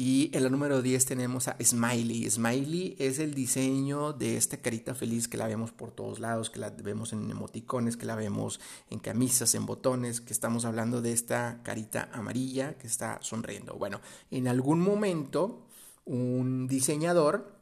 Y 0.00 0.30
en 0.32 0.44
la 0.44 0.48
número 0.48 0.80
10 0.80 1.06
tenemos 1.06 1.48
a 1.48 1.56
Smiley. 1.60 2.30
Smiley 2.30 2.94
es 3.00 3.18
el 3.18 3.34
diseño 3.34 4.12
de 4.12 4.36
esta 4.36 4.58
carita 4.58 4.94
feliz 4.94 5.26
que 5.26 5.36
la 5.36 5.48
vemos 5.48 5.72
por 5.72 5.90
todos 5.90 6.20
lados, 6.20 6.50
que 6.50 6.60
la 6.60 6.70
vemos 6.70 7.12
en 7.12 7.28
emoticones, 7.28 7.96
que 7.96 8.06
la 8.06 8.14
vemos 8.14 8.60
en 8.90 9.00
camisas, 9.00 9.56
en 9.56 9.66
botones, 9.66 10.20
que 10.20 10.32
estamos 10.32 10.64
hablando 10.64 11.02
de 11.02 11.10
esta 11.10 11.64
carita 11.64 12.10
amarilla 12.12 12.78
que 12.78 12.86
está 12.86 13.18
sonriendo. 13.22 13.74
Bueno, 13.74 14.00
en 14.30 14.46
algún 14.46 14.78
momento 14.78 15.66
un 16.04 16.68
diseñador 16.68 17.58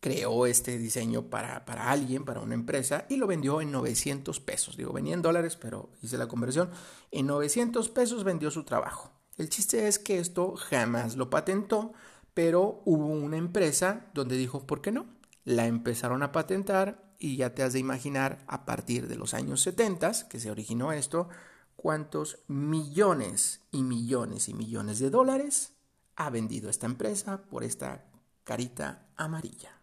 creó 0.00 0.44
este 0.44 0.76
diseño 0.76 1.30
para, 1.30 1.64
para, 1.64 1.90
alguien, 1.90 2.26
para 2.26 2.42
una 2.42 2.52
empresa, 2.52 3.06
y 3.08 3.16
lo 3.16 3.26
vendió 3.26 3.62
en 3.62 3.72
900 3.72 4.40
pesos. 4.40 4.76
Digo, 4.76 4.92
venía 4.92 5.14
en 5.14 5.22
dólares, 5.22 5.56
pero 5.56 5.88
hice 6.02 6.18
la 6.18 6.28
conversión. 6.28 6.68
En 7.10 7.26
900 7.28 7.88
pesos 7.88 8.24
vendió 8.24 8.50
su 8.50 8.64
trabajo. 8.64 9.15
El 9.36 9.50
chiste 9.50 9.86
es 9.86 9.98
que 9.98 10.18
esto 10.18 10.56
jamás 10.56 11.16
lo 11.16 11.28
patentó, 11.28 11.92
pero 12.32 12.82
hubo 12.84 13.06
una 13.06 13.36
empresa 13.36 14.06
donde 14.14 14.36
dijo, 14.36 14.66
¿por 14.66 14.80
qué 14.80 14.92
no? 14.92 15.06
La 15.44 15.66
empezaron 15.66 16.22
a 16.22 16.32
patentar 16.32 17.14
y 17.18 17.36
ya 17.36 17.54
te 17.54 17.62
has 17.62 17.72
de 17.72 17.78
imaginar 17.78 18.44
a 18.46 18.64
partir 18.64 19.08
de 19.08 19.16
los 19.16 19.34
años 19.34 19.60
70 19.62 20.28
que 20.28 20.40
se 20.40 20.50
originó 20.50 20.92
esto, 20.92 21.28
cuántos 21.76 22.38
millones 22.48 23.60
y 23.70 23.82
millones 23.82 24.48
y 24.48 24.54
millones 24.54 24.98
de 24.98 25.10
dólares 25.10 25.74
ha 26.16 26.30
vendido 26.30 26.70
esta 26.70 26.86
empresa 26.86 27.42
por 27.42 27.62
esta 27.62 28.06
carita 28.44 29.06
amarilla, 29.16 29.82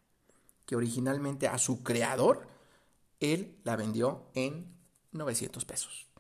que 0.65 0.75
originalmente 0.75 1.47
a 1.47 1.59
su 1.59 1.83
creador 1.83 2.47
él 3.19 3.59
la 3.63 3.75
vendió 3.75 4.31
en 4.33 4.75
900 5.11 5.63
pesos. 5.65 6.12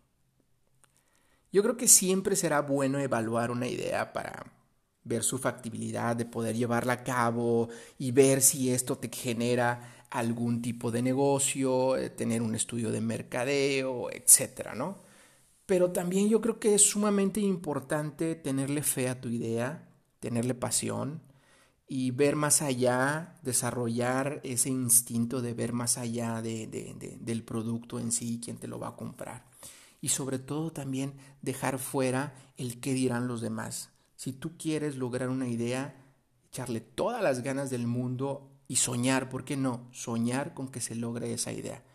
Yo 1.53 1.61
creo 1.61 1.77
que 1.77 1.87
siempre 1.87 2.35
será 2.35 2.61
bueno 2.61 2.97
evaluar 2.99 3.51
una 3.51 3.67
idea 3.67 4.11
para 4.11 4.51
ver 5.03 5.23
su 5.23 5.37
factibilidad 5.37 6.15
de 6.15 6.25
poder 6.25 6.55
llevarla 6.55 6.93
a 6.93 7.03
cabo 7.03 7.69
y 7.99 8.11
ver 8.11 8.41
si 8.41 8.71
esto 8.71 8.97
te 8.97 9.09
genera 9.15 10.05
algún 10.09 10.63
tipo 10.63 10.89
de 10.89 11.03
negocio, 11.03 11.95
eh, 11.95 12.09
tener 12.09 12.41
un 12.41 12.55
estudio 12.55 12.91
de 12.91 13.01
mercadeo, 13.01 14.09
etcétera, 14.11 14.73
¿no? 14.73 14.97
Pero 15.67 15.91
también 15.91 16.27
yo 16.27 16.41
creo 16.41 16.59
que 16.59 16.73
es 16.75 16.81
sumamente 16.81 17.39
importante 17.41 18.35
tenerle 18.35 18.81
fe 18.81 19.07
a 19.09 19.21
tu 19.21 19.29
idea, 19.29 19.89
tenerle 20.19 20.55
pasión 20.55 21.21
y 21.87 22.11
ver 22.11 22.35
más 22.35 22.63
allá, 22.63 23.35
desarrollar 23.43 24.41
ese 24.43 24.69
instinto 24.69 25.41
de 25.41 25.53
ver 25.53 25.73
más 25.73 25.97
allá 25.99 26.41
del 26.41 27.43
producto 27.43 27.99
en 27.99 28.11
sí, 28.11 28.41
quién 28.43 28.57
te 28.57 28.67
lo 28.67 28.79
va 28.79 28.89
a 28.89 28.95
comprar 28.95 29.45
y 30.03 30.09
sobre 30.09 30.37
todo 30.37 30.73
también 30.73 31.13
dejar 31.41 31.79
fuera 31.79 32.35
el 32.57 32.81
qué 32.81 32.93
dirán 32.93 33.29
los 33.29 33.39
demás. 33.39 33.91
Si 34.17 34.33
tú 34.33 34.57
quieres 34.57 34.97
lograr 34.97 35.29
una 35.29 35.47
idea, 35.47 35.95
echarle 36.49 36.81
todas 36.81 37.23
las 37.23 37.41
ganas 37.41 37.69
del 37.69 37.87
mundo 37.87 38.51
y 38.67 38.75
soñar, 38.75 39.29
¿por 39.29 39.45
qué 39.45 39.55
no? 39.55 39.87
Soñar 39.93 40.53
con 40.53 40.67
que 40.67 40.81
se 40.81 40.95
logre 40.95 41.33
esa 41.33 41.53
idea. 41.53 41.85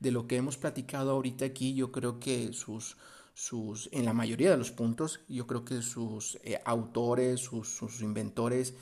De 0.00 0.10
lo 0.12 0.26
que 0.26 0.36
hemos 0.36 0.56
platicado 0.56 1.10
ahorita 1.10 1.44
aquí, 1.44 1.74
yo 1.74 1.92
creo 1.92 2.18
que 2.20 2.54
sus, 2.54 2.96
sus 3.34 3.90
en 3.92 4.06
la 4.06 4.14
mayoría 4.14 4.50
de 4.50 4.56
los 4.56 4.70
puntos, 4.70 5.20
yo 5.28 5.46
creo 5.46 5.66
que 5.66 5.82
sus 5.82 6.38
eh, 6.44 6.58
autores, 6.64 7.38
sus, 7.38 7.68
sus 7.68 8.00
inventores, 8.00 8.72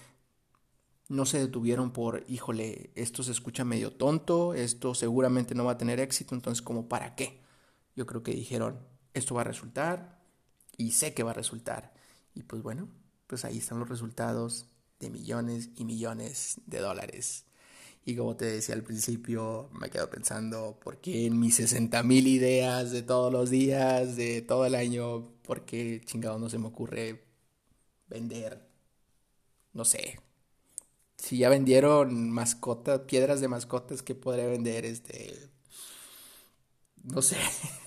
no 1.09 1.27
se 1.27 1.40
detuvieron 1.40 1.90
por, 1.90 2.25
híjole, 2.29 2.92
esto 2.94 3.25
se 3.25 3.33
escucha 3.33 3.64
medio 3.64 3.94
tonto, 3.94 4.55
esto 4.55 4.94
seguramente 4.94 5.57
no 5.57 5.64
va 5.64 5.72
a 5.72 5.79
tener 5.79 5.99
éxito, 5.99 6.37
entonces, 6.37 6.62
¿como 6.62 6.88
para 6.88 7.16
qué? 7.16 7.44
Yo 7.96 8.06
creo 8.06 8.22
que 8.22 8.32
dijeron, 8.32 8.78
esto 9.14 9.35
va 9.35 9.40
a 9.40 9.44
resultar 9.44 10.22
y 10.76 10.92
sé 10.92 11.14
que 11.14 11.22
va 11.22 11.32
a 11.32 11.35
resultar. 11.35 11.94
Y 12.35 12.42
pues 12.44 12.62
bueno, 12.62 12.88
pues 13.26 13.44
ahí 13.44 13.59
están 13.59 13.80
los 13.80 13.88
resultados 13.88 14.68
de 15.00 15.11
millones 15.11 15.70
y 15.76 15.85
millones 15.85 16.61
de 16.66 16.78
dólares. 16.80 17.46
Y 18.04 18.16
como 18.16 18.37
te 18.37 18.44
decía 18.44 18.74
al 18.76 18.85
principio, 18.85 19.68
me 19.72 19.90
quedo 19.90 20.09
pensando, 20.11 20.78
¿por 20.80 21.00
qué 21.00 21.26
en 21.26 21.40
mis 21.40 21.56
60 21.56 22.02
mil 22.04 22.26
ideas 22.28 22.92
de 22.92 23.02
todos 23.02 23.32
los 23.32 23.50
días, 23.50 24.16
de 24.16 24.42
todo 24.42 24.66
el 24.66 24.76
año, 24.76 25.32
por 25.42 25.64
qué 25.64 26.00
chingado 26.04 26.38
no 26.38 26.48
se 26.48 26.59
me 26.59 26.68
ocurre 26.68 27.24
vender, 28.09 28.68
no 29.72 29.85
sé, 29.85 30.20
si 31.16 31.38
ya 31.38 31.48
vendieron 31.48 32.30
mascotas, 32.30 33.00
piedras 33.00 33.40
de 33.40 33.48
mascotas 33.48 34.02
que 34.02 34.14
podría 34.14 34.46
vender, 34.46 34.85
este, 34.85 35.50
no 37.04 37.22
sé. 37.22 37.37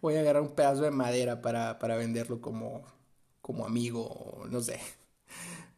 Voy 0.00 0.16
a 0.16 0.20
agarrar 0.20 0.42
un 0.42 0.54
pedazo 0.54 0.82
de 0.82 0.90
madera 0.90 1.42
para, 1.42 1.78
para 1.78 1.96
venderlo 1.96 2.40
como, 2.40 2.82
como 3.42 3.66
amigo, 3.66 4.44
no 4.50 4.60
sé. 4.60 4.80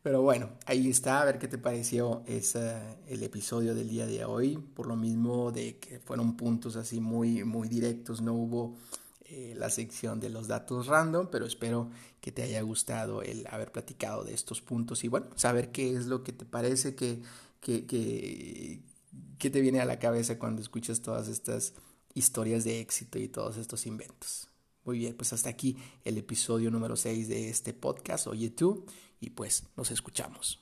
Pero 0.02 0.22
bueno, 0.22 0.50
ahí 0.66 0.90
está, 0.90 1.20
a 1.20 1.24
ver 1.24 1.38
qué 1.38 1.48
te 1.48 1.58
pareció 1.58 2.22
esa, 2.26 2.96
el 3.06 3.22
episodio 3.22 3.74
del 3.74 3.88
día 3.88 4.06
de 4.06 4.24
hoy. 4.24 4.58
Por 4.74 4.87
lo 4.87 4.96
mismo 4.96 5.52
de 5.52 5.78
que 5.78 6.00
fueron 6.00 6.37
puntos 6.37 6.76
así 6.76 7.00
muy, 7.00 7.44
muy 7.44 7.68
directos, 7.68 8.20
no 8.20 8.35
hubo 8.35 8.76
eh, 9.26 9.54
la 9.56 9.70
sección 9.70 10.18
de 10.20 10.30
los 10.30 10.48
datos 10.48 10.88
random, 10.88 11.28
pero 11.30 11.46
espero 11.46 11.90
que 12.20 12.32
te 12.32 12.42
haya 12.42 12.61
gustado 12.62 13.22
el 13.22 13.46
haber 13.48 13.70
platicado 13.72 14.24
de 14.24 14.35
estos 14.35 14.61
puntos 14.61 15.04
y 15.04 15.08
bueno, 15.08 15.26
saber 15.37 15.70
qué 15.72 15.94
es 15.96 16.06
lo 16.06 16.24
que 16.24 16.32
te 16.32 16.44
parece, 16.44 16.94
que, 16.96 17.22
que, 17.61 17.87
que 19.38 19.50
te 19.50 19.61
viene 19.61 19.80
a 19.80 19.85
la 19.85 19.98
cabeza 19.98 20.38
cuando 20.38 20.62
escuchas 20.62 21.00
todas 21.00 21.28
estas 21.28 21.74
historias 22.14 22.64
de 22.64 22.81
éxito 22.81 23.18
y 23.18 23.29
todos 23.29 23.57
estos 23.57 23.87
inventos. 23.87 24.48
Muy 24.85 24.98
bien, 24.98 25.14
pues 25.16 25.33
hasta 25.33 25.48
aquí 25.48 25.77
el 26.05 26.18
episodio 26.18 26.70
número 26.70 26.96
6 26.96 27.29
de 27.29 27.48
este 27.48 27.72
podcast, 27.72 28.27
Oye 28.27 28.51
tú, 28.51 28.85
y 29.20 29.31
pues 29.31 29.64
nos 29.77 29.90
escuchamos. 29.90 30.62